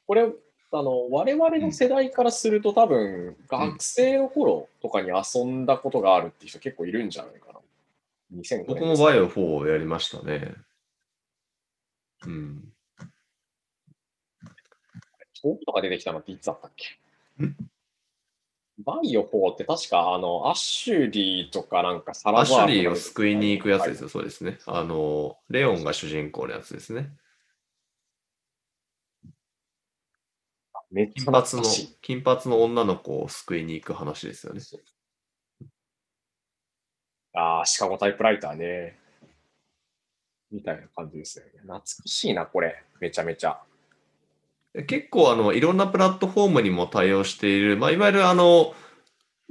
[0.08, 0.30] これ、
[0.74, 7.60] あの、我々の世代からすると、多分、学生の頃とかに遊んだことがあるっていう人結構いるんじゃないかな。
[8.40, 8.66] 2005年。
[8.68, 10.54] 僕もバイオ4をやりましたね。
[12.26, 12.74] うん。
[15.42, 17.00] 遠くとか出てきたのっていつだったっけ？
[18.80, 24.60] バイオ4って確か、あの、アッシュリーとかなんかサラバーアッシュリーを救いに行くやつですよ、そうですね。
[24.66, 27.16] あの、レオンが主人公のやつですね。
[30.92, 31.64] 金髪の、
[32.02, 34.62] 金髪の女の子を救いに行く話ですよね。
[37.34, 39.00] ああ、シカゴタイプライターね。
[40.52, 41.52] みたいな感じですよね。
[41.62, 42.84] 懐かしいな、これ。
[43.00, 43.62] めちゃめちゃ。
[44.88, 48.74] 結構あのいろんなプラットフォームにも対応している、まあ、いわゆるあの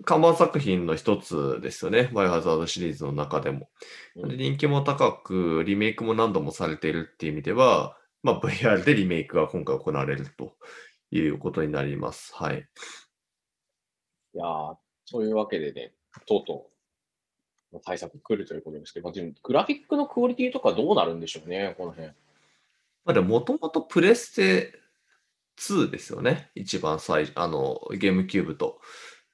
[0.06, 2.10] 看板作品の一つですよね。
[2.14, 3.68] バイオハザードシリーズの中でも。
[4.16, 10.54] で人気も高く、リメイクも何度もされているっていう意味では、まあ、VR でリメイクが今回行われると
[11.10, 12.34] いうことになります。
[12.34, 12.66] はい。
[14.34, 14.44] いや
[15.04, 15.92] そういうわけでね、
[16.26, 16.69] とうと
[17.78, 19.12] う対策来るということですけど、
[19.42, 22.08] グラフィックのクオリティとかどうなるんでしょうね、この辺。
[22.08, 22.14] ま
[23.06, 24.80] あ、でも、ともとプレステ
[25.58, 26.50] 2ですよね。
[26.54, 28.80] 一番最あのゲームキューブと。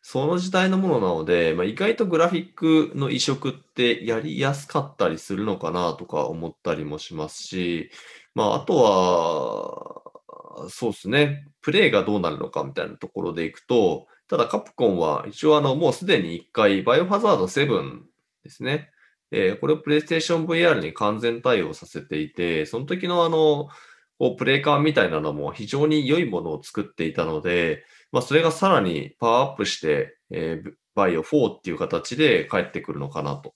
[0.03, 7.91] その時代のものなので、まあ、意外とグラフィックの移植ってやりやすかったりするのかなとか思ったりもしますし、
[8.33, 18.03] まあ、あとは、そうですね、プレイがどうなるのかみたいなところでいくと、ただカプコンは一応あのもうすでに1回、バイオハザード7
[18.47, 18.91] ですね、
[19.31, 23.69] えー、これをプレイステーション VR に完全対応させていて、その時のあの、
[24.19, 33.55] こうプレイ感みたいなのも非常に良いものを作っていたので、まあ、それがさらにパワーアップして、えー、バイオ4っていう形で帰ってくるのかなと。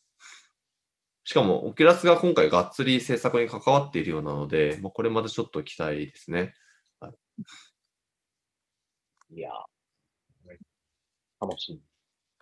[1.24, 6.54] しかも、オキュラスが今回がっつり制作に関わっているようなので、まあ、これまでちょっと期待ですね。
[6.98, 7.10] は
[9.30, 9.50] い、いや、
[11.40, 11.80] 楽しみ。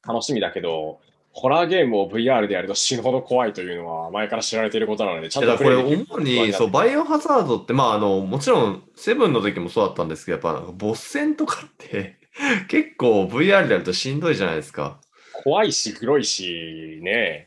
[0.07, 1.01] 楽しみだけど、
[1.41, 12.17] ホラーゲームを VR でやると死ぬほど怖いというのは前から知られていることなので、ちゃんとこれ主に、そう、バイオハザードって、まあ、あの、もちろん、セブンの時もそうだったんですけど、やっぱ、ボス戦とかって
[12.67, 14.99] 結構 VR でやるとしんどいじゃないですか。
[15.45, 17.47] 怖いし、黒いし、ね。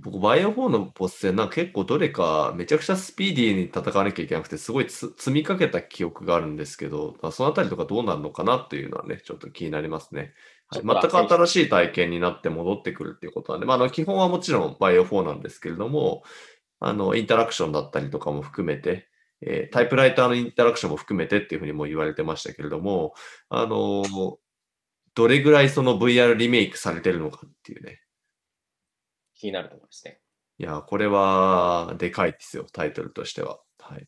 [0.00, 10.32] 僕、バイオ4のボス戦、なんか結構どれかめちゃくちゃスピーディーに戦わなきゃいけなくて、すごい積みかけた記憶があるんですけど、そのあたりとかどうなるのかなっていうのはね、ちょっと気になりますね。
[10.68, 16.22] はい、全く新しい体験になって戻ってくるっていうことなんで、まあ、あの基本はもちろんバイオ4なんですけれども、
[16.80, 19.08] あのインタラクションだったりとかも含めて、
[19.40, 23.14] えー、タイプライターのインタラクションも含めてっていうふうにも言われてましたけれども、
[23.48, 24.38] あの
[25.14, 28.00] どれぐらいその VR リメイクされてるのかっていうね。
[29.34, 30.20] 気になるところですね。
[30.58, 33.60] いや、これはでかいですよ、タイトルとしては。
[33.80, 34.06] はい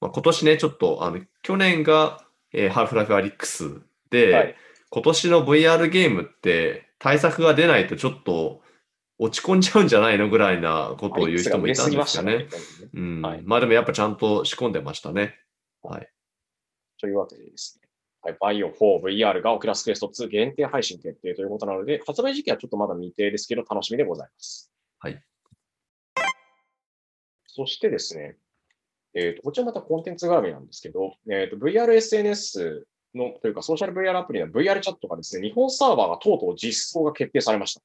[0.00, 4.56] まあ、今年ね、ちょっと、あの去年が、えー、ハーフライフアリックスで、はい
[4.90, 8.60] 今年の VR ゲームって大作が出ないとちょっと
[9.18, 12.48] 落ち込んじゃうんじゃないのぐらいなことを言う人もいたんですかね。
[12.94, 15.36] うん、はい、まあでもやっぱちゃんと仕込んでましたね。
[15.82, 16.08] はい。
[16.98, 17.88] というわけでですね。
[18.22, 24.70] はい、バイオ 4VR がオキュラスクエスト2限定配信決定ということなので、発売時期はちょっとまだ未定ですけど、楽しみでございます。
[24.98, 25.22] はい。
[27.46, 28.36] そしてですね、
[29.14, 32.84] えーと、こちらまたコンテンツ絡みなんですけど、えーと、VRSNS
[33.14, 37.82] の、というかソーシャル VR アプリの VR チャットがですね、日本サーバーがとうとう実装が決定されました。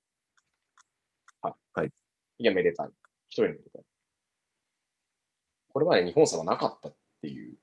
[1.41, 1.53] はい。
[1.73, 1.91] はい。
[2.39, 2.89] いや、めでたい。
[3.27, 3.81] 一人めでたい。
[5.73, 7.55] これまで日本サーバーなかったっていう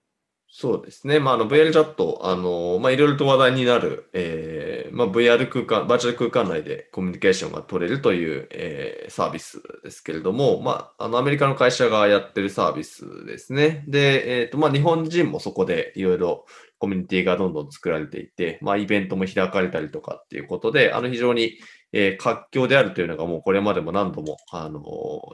[0.55, 1.19] そうですね。
[1.19, 13.87] まあ、あの VR チャット、あの、まあ、いろいろと話題になる、えー、まあ、VR 空間、バーチャル空間内でコミュニケーションが取れるという、えー、サービスですけれども、まあ、あの、アメリカの会社がやってるサービスですね。
[13.89, 16.45] で、えっ、ー、と、まあ、日本人もそこでいろいろ
[16.83, 21.53] コミュニティがどんどん作られていて、まあ、イベントも開かれたりとかっていうことで、あの、非常に、
[21.93, 24.83] えー、活況であるというのがもうこれまでも何度も、あの、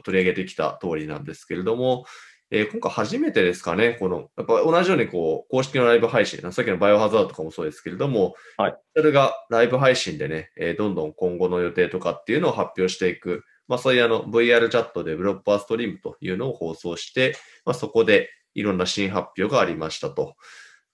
[0.03, 2.05] 取り上げてきた通りなんですけれども、
[2.51, 17.35] えー今回初めてですかね、この、やっぱ同じようにこう、公式のライブ配信、さっきのバイオハザードとかもそうですけれども、はいそれがライブ配信でね、えーどんどん今後の予定とかっていうのを発表していく、まあそういうあの VR チャットでブロッパーストリームというのを放送して、
[17.65, 20.35] まあそこでいろんな新発表がありましたと。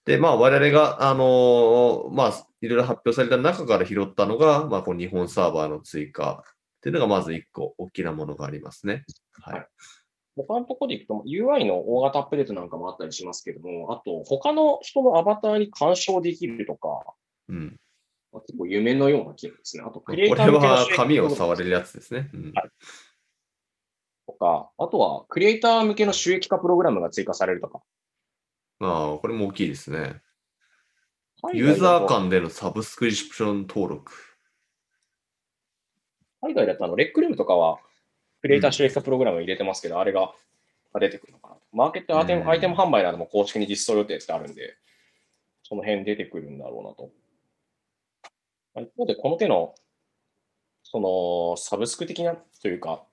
[0.06, 9.03] で、まあ我々が、あのーまあいろいろ発表された中から拾ったのが、まあこの日本サーバーの追加っていうのがまず一個大きなものがありますね。
[9.41, 9.68] はい。
[10.36, 16.89] 他のところでいくと、UI の大型アップデートなんかもあったりしますけども、あと、他の人のアバターに干渉できるとか、
[17.49, 17.76] うん。
[18.32, 19.84] まあ結構夢のような機能ですね。
[19.88, 22.30] あと、これクリエイター向けの収益は紙を触れるやつですね。
[22.34, 22.70] うんはい
[24.28, 27.82] とか、あとは、クリエイター向けの収益化プログラムが追加されるとか。
[28.86, 30.21] まあ、これも大きいですね。
[31.41, 34.11] 海ユーザー間でのサブスクリプション登録。
[36.41, 37.79] 海外だとあの、レックルームとかは、
[38.41, 40.33] クリエイター収益化プログラム入れてますけど、あれが
[40.99, 41.61] 出てくるのかなと。
[41.73, 44.75] マーケットアイテム、うんアイテム販売なども公式に実装予定ってあるんで、
[45.63, 47.11] その辺出てくるんだろうなと。
[48.75, 49.73] まあ一方で、この手の、
[50.83, 53.03] その、サブスク的なというか、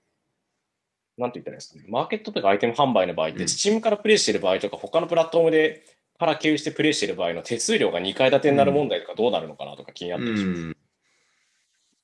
[1.22, 1.86] なんて言ったらいいですかね。
[1.88, 5.84] マーケットとかアイテム販売の場合って、うん Steam からプレイしている場合とか、他のプラットフォームで
[6.22, 10.62] から経由してプレイしている場合の手数料が2階建てになる問題とかどうなるのかなとか気になったりします。
[10.62, 10.76] うん。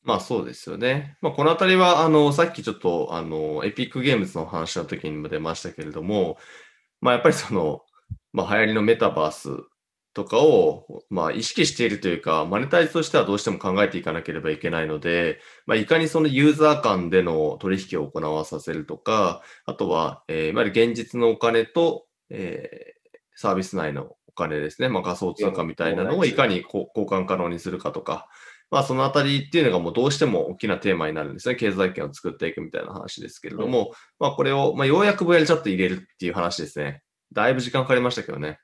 [0.02, 1.16] まあそうですよね。
[1.20, 6.36] まあこのあたりは、あの、さっきちょっと、あの、エピックゲームズの話の時にも出ましたけれども、
[7.00, 7.82] まあやっぱりその、
[8.32, 9.50] まあ流行りのメタバース
[10.18, 22.98] とかを、まあ意識しているというか、マネタイズとしてはどうしても考えていかなければいけないので、まあいかにそのユーザー間での取引を行わさせるとか、あとは、えーいわゆる現実のお金と、えー
[23.40, 28.26] サービス内のお金ですね、まあ仮想通貨みたいなのをいかに交換可能にするかとか、
[28.72, 31.54] まあそのあたりっていうのがもうどうしても大きなテーマになるんですね。
[31.54, 37.02] 経済圏を作っていくみたいな話ですけれども、まあこれを、まあようやく VR チャット入れるっていう話ですね。
[37.32, 38.58] だいぶ時間かかりましたけどね。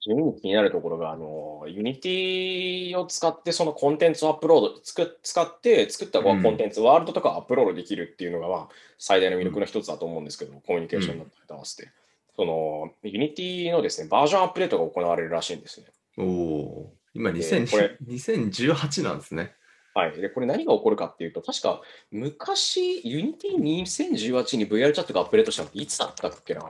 [0.00, 8.68] 地味に気になるところが、あの、ユニティを使ってそのコンテンツをアップロード、つく使って作ったコンテンツ、ワールドとかアップロードできるっていうのが、まあ、
[8.98, 11.90] 最大の魅力の一つだと思うんですけど、コミュニケーションだったりと合わせて。
[12.36, 15.86] その、ユニティのですね、バージョンアップデートが行われるらしいんですね。
[16.18, 19.54] おおー今で2000これ 2018なんですね。
[19.94, 20.12] はい。
[20.18, 26.62] で、これ何が起こるかっていうと、確か昔、ユニティ2018に VR チャットがアップデートしたのっていつだったっけな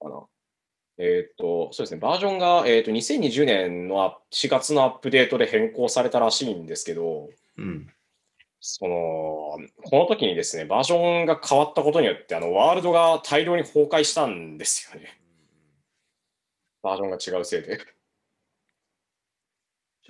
[0.00, 0.26] かな？
[1.02, 7.90] えっ、と、そうですね、バージョンが、えー、と2020年のあ4月のアップデートで変更されたらしいんですけど、うん。
[8.60, 9.58] その、こ
[9.92, 15.18] の時にですね、バージョンが変わったことによって、あの、ワールドが大量に崩壊したんですよね。
[16.82, 17.78] バージョンが違うせいで。
[17.78, 17.82] じ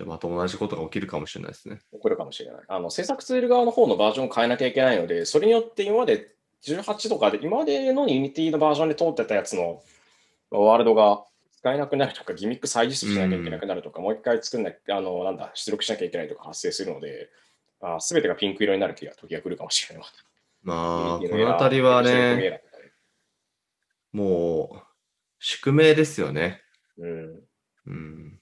[0.01, 1.79] ゃあまた同じことが起きるかもしれないですね。
[1.93, 2.63] 起こるかもしれない。
[2.67, 9.81] あの制作ツール側の方のバージョンを変えなきゃいけないので、それによって今まで18とかで、今までの Unity のバージョンで通ってたやつの
[10.51, 11.23] ワールドが
[11.57, 17.29] 使えなくなるとか、ギミック再実装しなきゃいけなくなるとか、もう一回作んなきゃ、あの、なんだ、出力しなきゃいけないとか発生するので、
[17.99, 20.05] すべてがピンク色になる時が時が来るかもしれない。
[20.63, 22.61] まあ、このあたりはね、
[24.11, 24.81] もう、
[25.39, 26.61] 宿命ですよね。
[26.97, 27.41] うん。
[27.87, 28.39] うん。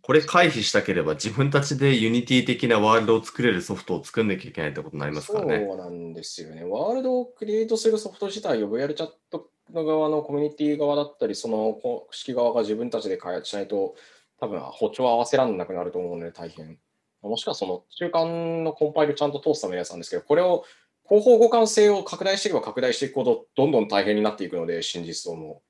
[0.00, 5.66] これ回避したければ自分たちでユニティ的なワールドを作れるソフトを作んなきゃいけないってことになりますからね。
[5.68, 6.64] そうなんですよね。
[6.64, 13.94] ワールドをクリエイトするソフト自体を VR チャットの側のコミュニティ側だったり、その公式側が自分たちで開発しないと、
[14.40, 16.78] 多分歩調を合わせられなくなると思うので大変。
[17.22, 20.64] もしくはその中間のコンパイルちゃんと通すためのやつなんですけど、これを
[21.08, 25.62] 広報互換性を拡大していけば拡大していくほど、どんどん大変になっていくので、真実装も。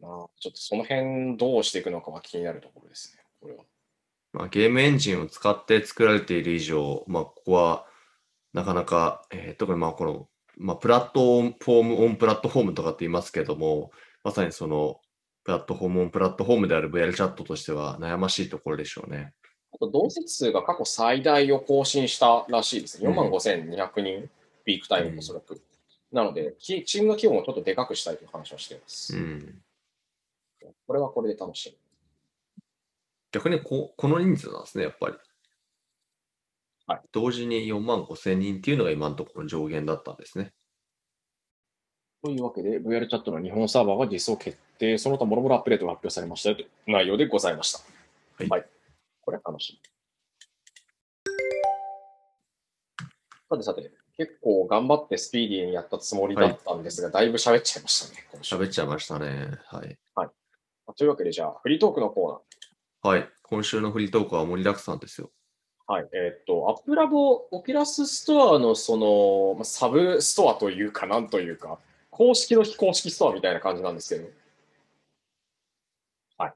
[0.00, 3.64] まあ、ちょっとその辺どうしていくのかは気になるところですね、これは。
[4.32, 7.86] まあ、ゲームエンジンを使って作られている以上、まあ、ここは
[8.52, 10.28] なかなか、えー特にまあこの、
[10.58, 13.90] まあ、プラットフォームオンプラットフォームとかって言いますけども、
[14.22, 15.00] まさにその
[15.44, 19.32] プラットフォームオンプラットフォームである VR チャットとしては悩ましいところでしょうね。
[19.74, 23.08] あと同説数が過去最大を更新したらしいですね。
[23.08, 24.30] うん4万5200人、
[24.64, 25.60] ピークタイムおそらく。
[26.12, 29.16] なので、きチームの規模もちょっとでかくしたいという話をしています。
[29.16, 29.62] うん。
[30.86, 31.78] これはこれで楽しい。
[33.32, 35.16] 逆にここの人数なんですね、やっぱり。
[36.86, 40.52] はい同時に4万5千人っていうのが今のところ上限だったんですね。
[42.22, 47.80] というわけで、VR チャットの日本サーバーが実装決定、その他もろもろアップデートが発表されましたよという内容でございました。
[48.48, 48.64] はい
[49.24, 49.80] これは楽しい。
[53.48, 58.26] さてさて、結構頑張ってスピーディーにやったつもりだったんですが、だいぶ喋っちゃいましたね。
[58.42, 59.50] 喋っちゃいましたね。
[59.66, 59.98] はい。
[60.96, 63.18] というわけで、じゃあ、フリートークのコーナー。
[63.20, 63.28] はい。
[63.42, 65.30] 今週のフリートークは盛りだくさんですよ。
[65.92, 66.08] はい。
[66.14, 71.78] えっ、と、アップラボ、オキュラスストアのその、まあサブストアというか、なんというか、
[72.08, 74.30] 公式の非公式ストアみたいな感じなんですけど。
[76.38, 76.52] はい。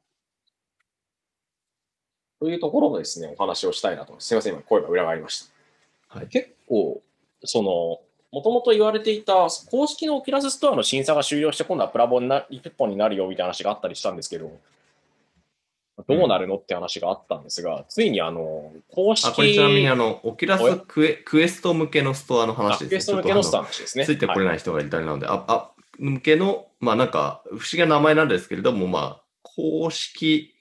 [2.41, 4.29] というところのですね、お話をしたいなと思います。
[4.29, 5.51] すみません、今声が裏返りまし
[6.09, 6.19] た。
[6.19, 7.03] はい結構、
[7.45, 8.01] その、
[8.33, 9.35] もともと言われていた
[9.71, 14.51] 公式のオキュラスストアの審査が終了して、今度はアップラボにな一本になるよみたいな話があったりしたんですけど、
[16.05, 22.89] どうなるのって話があったんですが、ついにあの、公式、あ、これちなみにあの、オキュラスクエクエスト向けのストアの話ですね。
[22.91, 24.05] クエスト向けのストアの話ですね。
[24.05, 24.49] ついてこれい。
[24.49, 30.55] ない人がいたりなので、あ、あ、向けの、まあなんか、不思議な名前なんですけれども、まあ、公式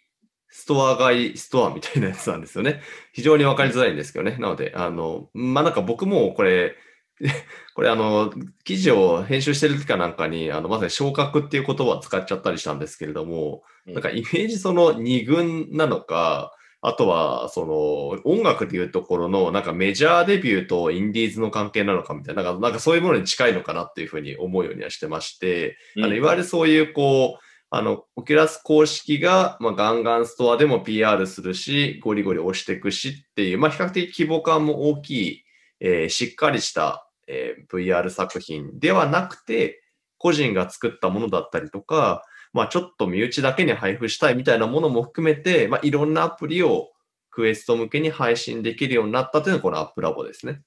[0.50, 2.82] ストア買いストアみたいなやつなんですよね。
[3.12, 4.38] 非常にわかりづらいんですけどね。
[4.40, 6.78] なので、あの、まあなんか僕もこれ、
[7.76, 8.34] これあの、
[8.64, 35.44] 記事を編集してる時かなんかに、あの、まさに昇格っていう言葉を使っちゃったりしたんですけれども、うんなんかイメージその二軍なのか、あとは、その、音楽でいうところの、なんかメジャーデビューとインディーズの関係なのかみたいな、なんかなんかそういうものに近いのかなっていうふうに思うようにはしてまして、あのいわゆるそういう、こう、あの、オキュラス公式が、まあ、ガンガンストアでも PR するし、ゴリゴリ押していくしっていう、まあ、比較的規模感も大きい、
[35.80, 39.82] えーしっかりした、えー VR 作品ではなくて、
[40.20, 42.24] 個人が作ったものだったりとか、
[42.56, 46.90] まあ、ちょっと身内だけに配布したいみたいなものも含めて、まあ、いろんなアプリを
[47.30, 50.62] クエスト向けに配信できるようになったというのがこのアップラボですね。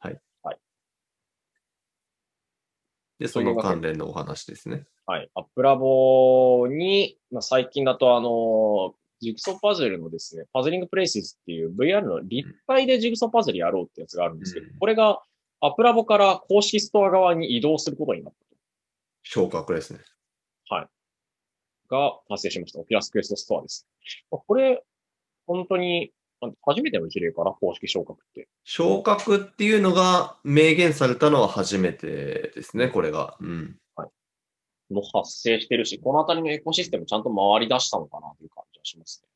[0.00, 0.20] はい。
[0.42, 0.58] はい
[3.20, 4.84] で、その関連のお話ですね。
[5.06, 5.30] はい。
[5.36, 15.22] アップラボに、まあ、最近だとあの、ジグソーパズルのですね、パズリングプレイスっていう VR の立体でジグソーパズルやろうってやつがあるんですけど、うんこれが
[15.60, 18.32] アップラボから公式ストア側に移動することになっ
[19.22, 20.00] 昇格ですね。
[21.88, 22.80] が発生しました。
[22.80, 23.86] オキュラスクエストストアです。
[24.30, 24.82] まあこれ、
[25.46, 26.12] 本当に、
[26.62, 28.48] 初めての事例かな、公式昇格って。
[28.64, 33.36] 昇格っていうのが明言されたのは初めてですね、これが。
[33.40, 33.76] うん。
[34.90, 39.28] も発生してるし、このあたりのエコシステムちゃんと回り出したのかなという感じはしますね。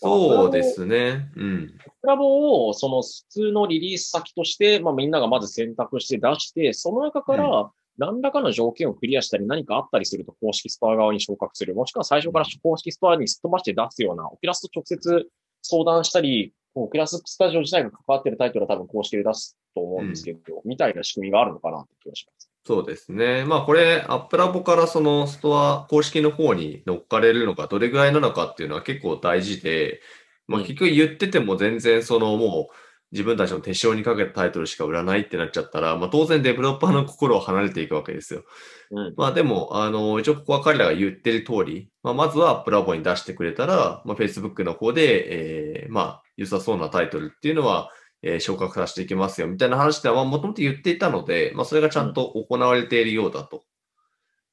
[0.00, 1.30] そうですね。
[1.36, 1.74] うん。
[2.00, 7.70] アップラボをその普通のリリース先として、まあ、みんながまず選択して出して、その中から
[8.00, 11.74] 何らかの条件をクリアしたり何かあったりすると公式ストア側に昇格する。
[11.74, 15.26] もしくは最初から公式ストアにすっ飛ばして出すような、オキュラスと直接
[15.60, 22.50] 相談したり、オキュラススタジオ自体が関わってるタイトルは多分公式で出すと思うんですけど、みたいな仕組みがあるのかなって気がします。
[22.66, 23.44] そうですね。
[23.44, 30.00] まあこれ、アップラボからそのストア公式の方に乗っかれるのか、どれぐらいなのかっていうのは結構大事で、
[30.48, 32.74] まあうん結局言ってても全然そのもう
[33.12, 38.44] 自分たちの手塩にかけたタイトルしか売らないってなっちゃったら、まあ当然デベロッパーの心を離れていくわけですよ。
[38.92, 39.14] うん。
[39.16, 47.90] まあでも、あの、一応ここは彼らが言ってる通り、まあまずはプラボに出してくれたら、まあ Facebook の方で、えー、まあ良さそうなタイトルっていうのは、
[48.22, 53.64] えー昇格させていきますよみたいな話ではもともと言っていたので、まあそれがちゃんと行われているようだと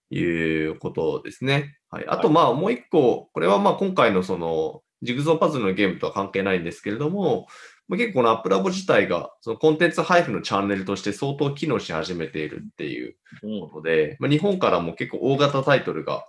[0.09, 0.23] い
[0.67, 1.77] うことですね。
[1.89, 2.05] はい。
[2.07, 13.61] あとまあもう一個、これはまあ今回のそのジグゾーパズルのゲームとは関係ないんですけれども、まあ、結構このアップラボ自体がそのコンテンツ配布のチャンネルとして相当機能し始めているっていううん。
[13.61, 16.27] ことで、まあ、日本からも結構大型タイトルが、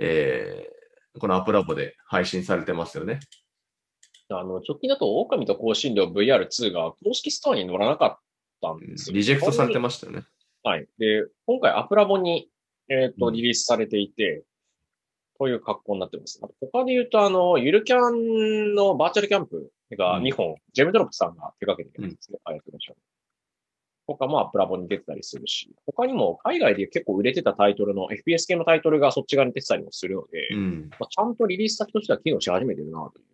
[0.00, 3.20] えー、このアップラボで配信されてますよね。
[4.30, 8.18] あの、直近だと、狼と香辛料 VR2 が公式ストアに乗らなかっ
[8.60, 9.16] たんですよ。
[9.16, 10.24] リジェクトされてましたよね。
[10.62, 10.86] はい。
[10.98, 12.48] で、今回アプラボに、
[12.88, 14.44] えっ、と、うんリリースされていて、
[15.38, 16.40] という格好になってます。
[16.60, 22.38] 他で言うと、あの、ゆるキャンのバーチャルキャンプがうん2本、ジェムドロップさんが手掛けてるんですね。
[22.44, 23.00] ありがとうございます。
[24.06, 30.90] 他もアプラボに出てたりするし、他にも海外で結構売れてたタイトルの FPS 系のタイトルがそっち側に出てたりもするので、うん。
[30.98, 33.24] まあ、ちゃんとリリース先としては機能し始めてるなという。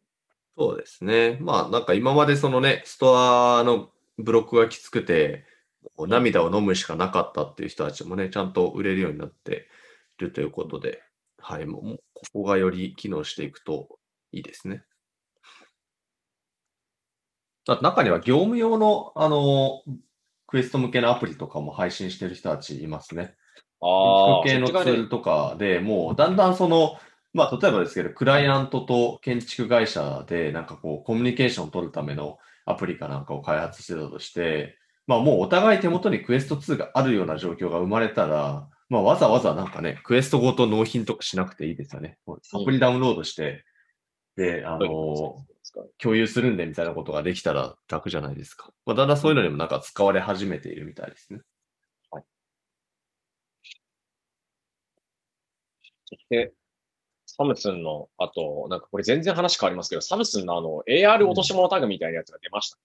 [0.58, 1.38] そうですね。
[1.40, 5.44] まあなんか今までそのね、ストアのブロックがきつくて、
[5.98, 9.68] 涙を飲むしかなかったっていう人たちもね、ちゃんと売れるようになって
[10.18, 11.02] いるということで、
[11.38, 13.98] はい、もうここがより機能していくと
[14.32, 14.82] いいですね。
[17.74, 19.82] 中には業務用の、あの、
[20.46, 23.34] クエスト向けのアプリとかも配信してる人たちいますね。
[23.82, 26.96] あ建築系のツールとかでもうだんだんその、
[27.34, 42.18] まあ例えばですけど、クライアントと建築会社でなんかこうコミュニケーションを取るためのアプリかなんかを開発してたとして、まあもうお互い手元にクエスト2があるような状況が生まれたら、まあわざわざなんかね、クエストごと納品とかしなくていいですよね。
[42.28, 43.64] アプリダウンロードして、
[44.36, 45.44] で、あの、
[46.02, 48.70] 共有するんでみたいなことができたら楽じゃないですか。
[48.84, 51.40] まあだんだんそういうのにもなんか使われ始めているみたいですね。
[56.08, 56.52] そして、
[57.26, 62.82] サムスンの、あと、なんかこれ全然話変わりますけど、サムスンのあの AR 落とし物タグみたいなやつが出ました、ね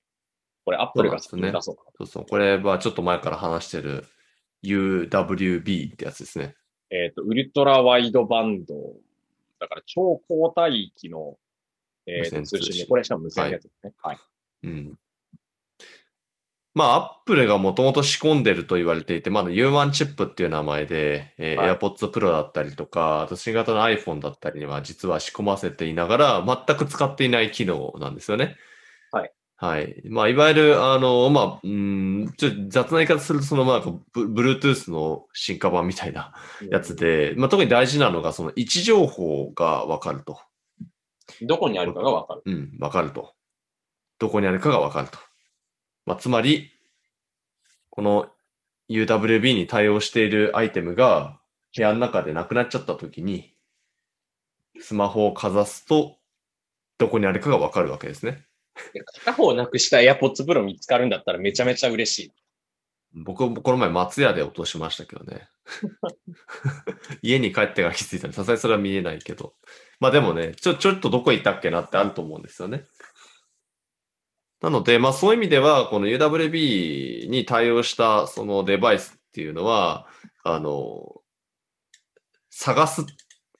[0.63, 1.91] これアップルが先に出そうかな。
[1.97, 2.25] そうそう。
[2.29, 4.05] これはちょっと前から話してる
[4.63, 6.55] UWB ってやつですね。
[6.91, 8.75] えっ、と、ウルトラワイドバンド。
[9.59, 11.37] だから超高帯域の、
[12.05, 13.93] えー通信これしかも無線のやつですね。
[14.01, 14.17] はい。
[14.63, 14.93] うん。
[16.73, 28.55] まあ、アップルがもともと仕込んでると言われていて、まだ U1 チップっていう名前で、えーはい AirPods Pro だったりとか、あと新型の iPhone だったりには実は仕込ませていながら、全く使っていない機能なんですよね。
[29.11, 29.31] はい。
[29.57, 30.01] はい。
[30.05, 33.81] まあ、いわゆる、あの、まあ、うん、ちょっと雑な言い方すると、その、まあ、
[34.13, 36.33] ブ Bluetooth の進化版みたいな
[36.71, 40.39] やつで、まあ、特に大事なのが、その位置情報がわかると。
[41.41, 42.41] どこにあるかがわかる。
[42.45, 43.33] うん、わかると。
[44.19, 45.17] どこにあるかがわかると。
[46.05, 46.71] まあ、つまり、
[47.89, 48.29] この
[48.89, 51.39] UWB に対応しているアイテムが
[51.75, 53.53] 部屋の中でなくなっちゃったときに、
[54.79, 56.17] スマホをかざすと、
[56.97, 58.45] どこにあるかがわかるわけですね。
[58.93, 62.33] で片方なくした AirPods Pro 見つかるんだったらめちゃめちゃ嬉しい。
[63.13, 65.49] 僕もこの前松屋で落としましたけどね。
[67.21, 69.55] 家に帰ってから気づいたら、さすがにそれは見えないけど。
[70.01, 72.85] まあでもね、ちょ、ちょっとどこ行ったっけなってあると思うんですよね。
[74.59, 80.07] なので、まあそういう意味では、この UWB に対応したそのデバイスっていうのは、
[80.43, 81.21] あの、
[82.49, 83.05] 探す、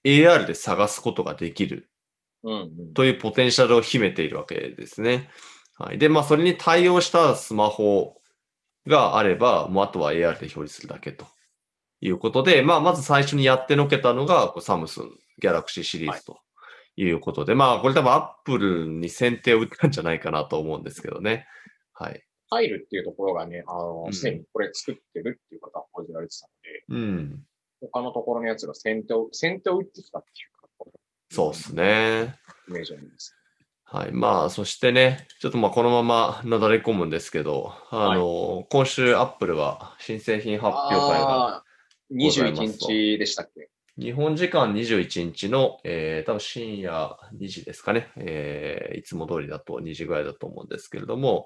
[0.04, 1.92] AR で探すことができる。
[2.96, 5.30] というポテンシャルを秘めているわけですね。
[5.78, 6.00] はい。
[6.00, 8.16] で、まあ、それに対応したスマホ
[8.88, 11.28] があれば、もうあとは AR で表示するだけと
[12.02, 16.40] いうことで、まあ、まず最初にやってのけたのが、こうサムスン、ギャラクシーシリーズと
[16.96, 21.48] いうことで、まあ、これ多分アップルに先手を打ったんじゃないかなと思うんですけどね。
[21.94, 22.24] はい。
[22.50, 27.44] 入るっていうところがね、あのう、んすでにこれ作ってるっていう方は報じられてたので、うん。
[27.82, 30.68] 他のところのやつが先手を、先手を打ってきたっていうか、
[31.30, 32.36] そうですね。
[32.68, 33.36] イメージなんです。
[33.86, 34.12] はい。
[34.12, 41.72] まあ、そしてね、ちょっとまあ、このままなだれ込むんですけど、あの、今週アップルは新製品発表会があー
[42.16, 43.70] 21日でしたっけ？
[44.02, 51.46] 日本時間21日の、えー、多分深夜2時ですかね、えー、いつも通りだと2時ぐらいだと思うんですけれども、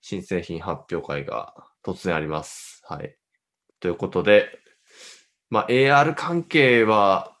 [0.00, 1.52] 新製品発表会が
[1.84, 2.80] 突然あります。
[2.86, 3.14] はい。
[3.78, 4.58] ということで、
[5.50, 7.36] まあ、AR 関係は、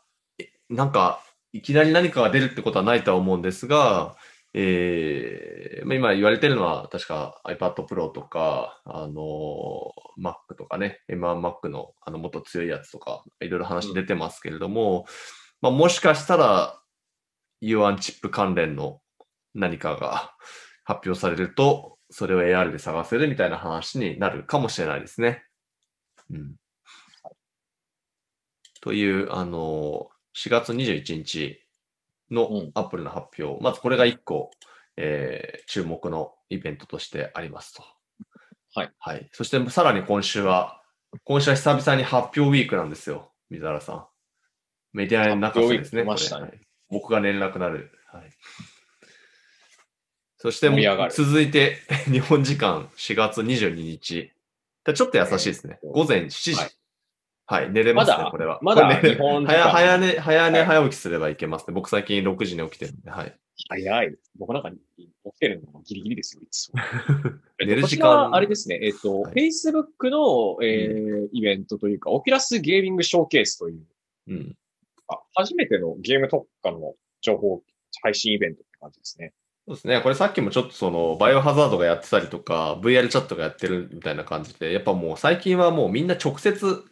[0.68, 1.24] なんか、
[1.54, 4.16] いきなり何かが出るってことはないとは思うんですが、
[4.54, 9.92] えー、今言われてるのは確か iPad Pro とか、あの
[10.22, 15.06] Mac とかね、M1Mac のあのもっと強いやつとか、いろいろ話出てますけれども、
[15.62, 16.78] まあ、もしかしたら
[17.62, 19.00] U1 チップ関連の
[19.54, 20.34] 何かが
[20.84, 25.44] 発表されると、それを AR で探せるみたいな話になるかもしれないですね。
[26.30, 26.56] うん。
[28.82, 31.62] という、あの4月21日
[32.32, 34.50] のうんアップルの発表、まずこれが1個、
[34.96, 37.84] えー注目のイベントとしてありますと。
[38.74, 38.90] はい。
[38.98, 39.28] はい。
[39.32, 40.82] そしてさらに今週は、
[41.24, 44.06] 今週は久々に発表ウィークなんですよ、水原さん。
[44.92, 46.02] メディアの中でですね。
[46.04, 47.90] ねはい僕が連絡なる。
[48.08, 48.30] はい。
[50.36, 50.68] そして
[51.10, 51.78] 続いて、
[52.10, 54.32] 日本時間4月22日。
[54.94, 55.78] ちょっと優しいですね。
[55.82, 56.54] 午前7時。
[56.54, 56.81] はい
[57.46, 58.58] はい、寝れますね、まだこれは。
[58.62, 61.74] まだこれね日本時間早早寝、早寝はい早起きすればいけますね。
[61.74, 63.36] 僕最近6時に起きてるんで、はい。
[63.68, 64.14] 早い。
[64.38, 64.76] 僕なんか起
[65.34, 66.80] きてるのもギリギリですよ、いつも。
[67.66, 73.82] 寝る時間はあれですね、えっ、と、はい Facebook の、えーイベントというか、オキュラスゲーミングショーケースという、
[74.28, 74.56] うん。
[75.08, 77.62] あ初めてのゲーム特化の情報
[78.02, 79.32] 配信イベントって感じですね。
[79.66, 80.00] そうですね。
[80.00, 86.84] これさっきもちょっとその、バイオハザードがやってたりとか、VR チャットがやってるみたいな感じで、やっぱもう最近はもうみんな直接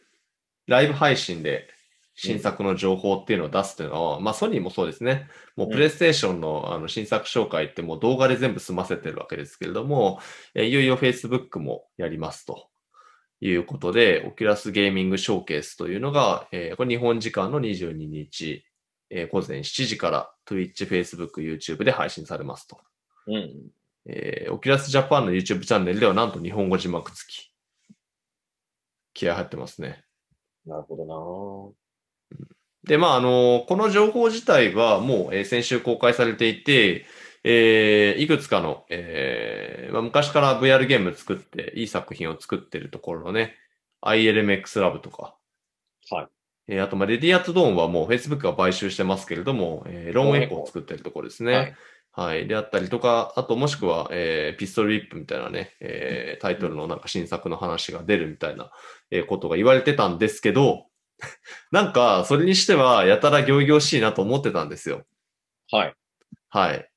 [0.70, 1.68] ライブ配信で
[2.14, 5.26] 新作の情報っていうのを出すっていうのは、まあソニーもそうですね。
[5.56, 10.20] もううんプレイステーションのあの新作紹介ってもう動画で全部済ませてるわけですけれども、
[10.54, 12.68] えーいよいよ Facebook もやりますと。
[13.42, 18.64] いうことで、 Oculus Gaming Showcase というのが、えーこれ日本時間の22日、
[19.08, 22.78] えー午前7時から Twitch、Facebook、YouTube で配信されますと。
[23.26, 23.50] うん。
[24.06, 27.50] えー、 Oculus Japan の YouTube チャンネルではなんと日本語字幕付き。
[29.14, 30.04] 気合入ってますね。
[30.66, 31.74] なるほど
[32.84, 37.06] で、まあ、あの、この情報自体はもう、えー先週公開されていて、
[37.44, 43.54] えーいくつかの、えーまあ、昔から VR ゲーム作って、いい作品を作ってるところのね、
[44.02, 45.36] ILMX ラブとか、
[46.10, 46.28] なはい。
[46.68, 51.52] えーあと、まあ、レディアットドーンはもう Facebook が買収してますけれども、えーロンエコーを作ってるところですね。
[51.52, 51.76] はい。
[52.12, 52.48] はい。
[52.48, 58.70] であったりとか、あともしくは、えーピストルリップみたいなね、えータイトルのなんか新作の話が出るみたいな、
[59.10, 60.86] えーことが言われてたんですけど、
[61.70, 65.04] なんか、それにしては、やたら行々しいなと思ってたんですよ。
[65.70, 65.94] はい。
[66.48, 66.90] はい。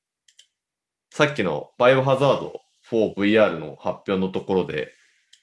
[1.10, 2.60] さっきのバイオハザード
[2.90, 4.92] 4VR の発表のところで、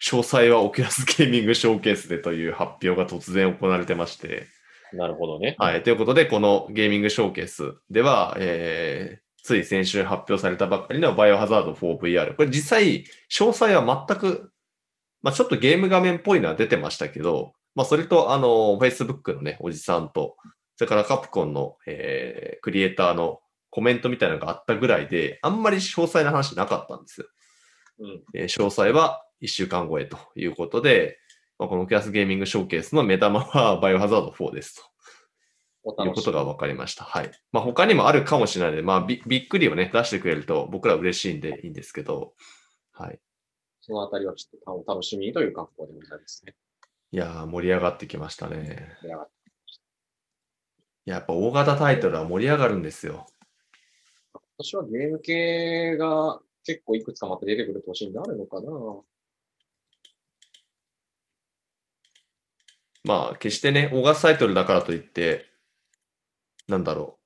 [0.01, 4.47] 詳細はオキュラスゲーミングショーケースでという発表が突然行われてまして、
[4.93, 5.55] なるほどね。
[5.57, 5.83] はい。
[5.83, 12.35] ということで、このゲーミングショーケースでは、えー、つい先週発表されたばっかりのバイオハザード 4VR。
[12.35, 14.51] これ実際、詳細は全く、
[15.21, 20.35] まあちょっとゲーム画面っぽいのは出てましたけど、まあそれと、あの、Facebook のね、おじさんと、
[20.75, 23.39] それからカプコンの、えー、クリエイターの
[23.69, 27.27] コメントみたいなのがあったぐらいで、あんまり詳細な話なかったんですよ。
[27.99, 28.23] うん。
[28.35, 31.17] えー詳細は1週間後へということで、
[31.57, 34.90] まあ、このオキュラスゲーミングショーケースの目玉はバイオハザード4ですと。
[35.83, 36.13] いう。
[36.13, 37.03] ことが分かりました。
[37.03, 37.31] はい。
[37.51, 42.33] まあ、他にもあるかもしれないので、まあび、びっくりをね、出してくれると僕ら嬉しいんでいいんですけど、
[42.91, 43.19] はい。
[43.81, 46.53] そのあたりはちょっとお楽しみにという格好でございますね。
[47.11, 48.95] いやー、盛り上がってきましたね。
[49.01, 49.27] では
[51.05, 53.25] やっぱ大型タイトルは盛り上がるんですよ。
[54.57, 58.71] 私はゲーム系が結構いくつかまた出てくる年になるのかな
[63.03, 65.50] まあ、決してね、大型タイトルだからといって、
[66.71, 67.21] なんだろう。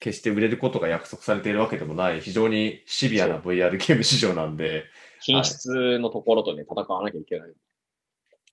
[0.00, 4.84] 決して売れることが約束されているわけでもない、非常にシビアな VR ゲーム市場なんで、
[5.20, 7.52] 品質のところとね、戦わなきゃいけない。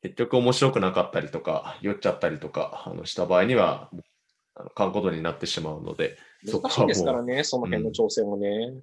[0.02, 3.90] 結局面白くなかったりとか、酔っちゃったりとか、あのした場合には、
[4.56, 8.74] あの買うことになってしまうので、そこはもう難しいですからね、その辺の調整もね。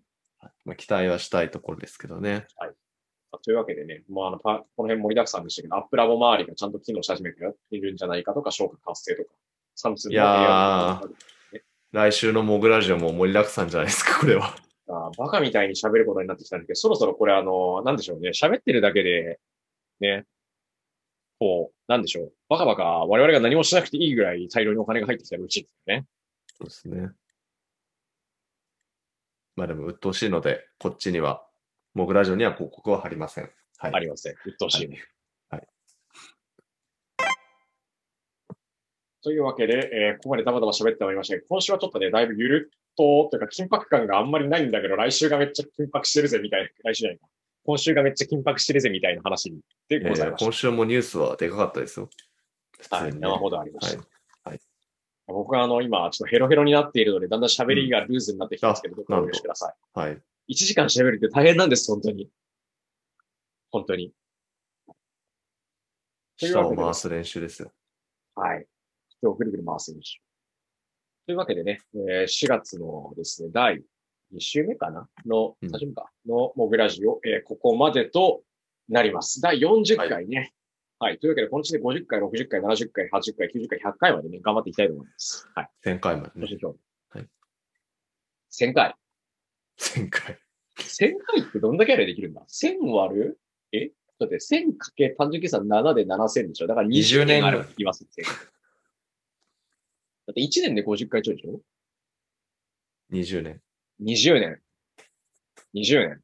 [0.64, 2.46] まあ、期待はしたいところですけどね。
[3.42, 7.38] というわけでね、もうあのパこの辺盛りだくさんでしたけど、アップラボ周りがちゃんと機能し始めて
[7.70, 9.30] いるんじゃないかとか、消化活性とか、
[9.80, 11.00] サムスンのいや
[11.92, 14.54] 来週のモグラジオも盛りだくさんじゃないですか、これは。
[14.88, 19.40] あバカみたいに喋ることになってきたんだけど、そろそろこれあの、なんでしょうね、喋ってるだけで、
[20.00, 20.24] ね、
[21.38, 26.06] こう、なんでしょう、バカバカ我々が何もしなくていいぐらい大量にお金が入ってきたらうちですよね。
[26.58, 27.08] そうですね。
[29.56, 31.44] まあでも、鬱陶しいので、こっちには、
[31.94, 33.50] モグラジオには広告は貼りません。
[33.78, 33.92] はい。
[33.94, 34.34] ありません。
[34.44, 34.94] 鬱陶しいの。
[34.94, 35.02] はい。
[39.22, 47.26] というわけで、えーここまでたまたま喋ってまいりましたけど、今週はちょっとね、だいぶゆるっと、というか緊迫感があんまりないんだけど、来週がめっちゃ緊迫してるぜみたいな、来週じゃないか。
[47.64, 49.50] 今週がめっちゃ緊迫してるぜみたいな話
[49.88, 50.44] でえーございました。
[50.46, 52.08] 今週もニュースはでかかったですよ。
[52.90, 53.98] はい、生ほどありました。
[53.98, 54.10] はいはい
[55.32, 59.74] 僕はあの、今、ちょっとヘロヘロになっているので、だんだん喋りがルーズになってきてますけど、どうかお許しください。
[59.96, 60.12] はい。
[60.14, 60.20] 1
[60.54, 62.28] 時間喋るって大変なんです、本当に。
[63.70, 64.12] 本当に。
[66.36, 67.70] という舌わけでを回す練習ですよ。
[68.34, 68.66] はい。
[69.20, 71.26] 人をぐるぐる回すんでしょう。
[71.26, 73.76] というわけでね、えー4月のですね、第
[74.34, 75.08] 2週目かな？
[75.26, 76.10] の、うん3週目か？
[76.26, 78.42] のモグラジオ、えーここまでと
[78.88, 79.40] なります。
[79.40, 80.52] 第40回ね。
[80.98, 81.18] はい。
[81.18, 85.48] というわけで、このうちで50回、60回、70回、80回、90回、100回までね、頑張っていきたいと思います。
[85.54, 85.70] はい。
[85.84, 86.58] 1000回までね。
[87.10, 87.26] はい。
[88.52, 88.94] 1000回。
[89.78, 90.38] 1000回。
[90.78, 93.40] 1000回ってどんだけあれできるんだ ?1000 割る？
[93.72, 93.92] え？
[94.18, 96.66] だって1000かけ単純計算7で7000でしょ？
[96.66, 98.28] だから20 20年年あればできます、1000だ
[100.30, 101.60] って1年で50回ちょいでしょ
[103.12, 103.60] ？20年。
[104.02, 104.60] 20年。
[105.74, 106.20] 20年。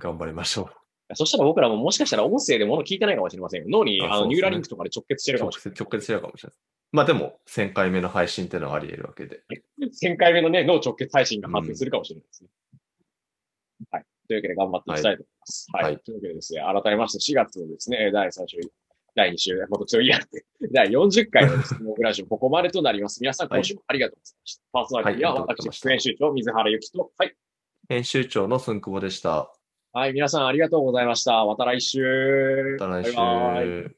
[0.00, 0.70] 頑張りましょ
[1.14, 3.66] そしたら僕らももしかしたら音声で物聞いてないかもしれませんよ。
[3.68, 5.34] 脳にあのニューラリンクとかで直結してう。
[5.34, 6.56] るかもし直接、直結してるかもしれない。
[6.92, 9.42] まあでも、1000回目の配信っていうのはあり得るわけで。
[9.48, 9.90] れない。
[9.90, 12.50] 1000回目のね、脳直結配信が発生するかもしれないですね。
[13.90, 14.04] はい。
[14.26, 15.66] というわけで頑張っていきたいと思います。
[15.72, 15.84] はい。
[15.84, 18.58] はいというわけでですね、改めまして4月のですね、第3週、
[19.18, 23.20] 第2週、もっと強いやって、 第40回のモグラジオここまでとなります。
[23.20, 24.62] 皆さん今週もありがとうございました。
[24.72, 27.34] パーソナリティは私、副編集長、水原由紀と、はい。
[27.88, 29.50] 編集長のすんくぼでした。
[29.92, 31.44] はい、皆さんありがとうございました。
[31.44, 32.76] また来週。
[32.78, 33.16] また来週。
[33.16, 33.97] バイバイ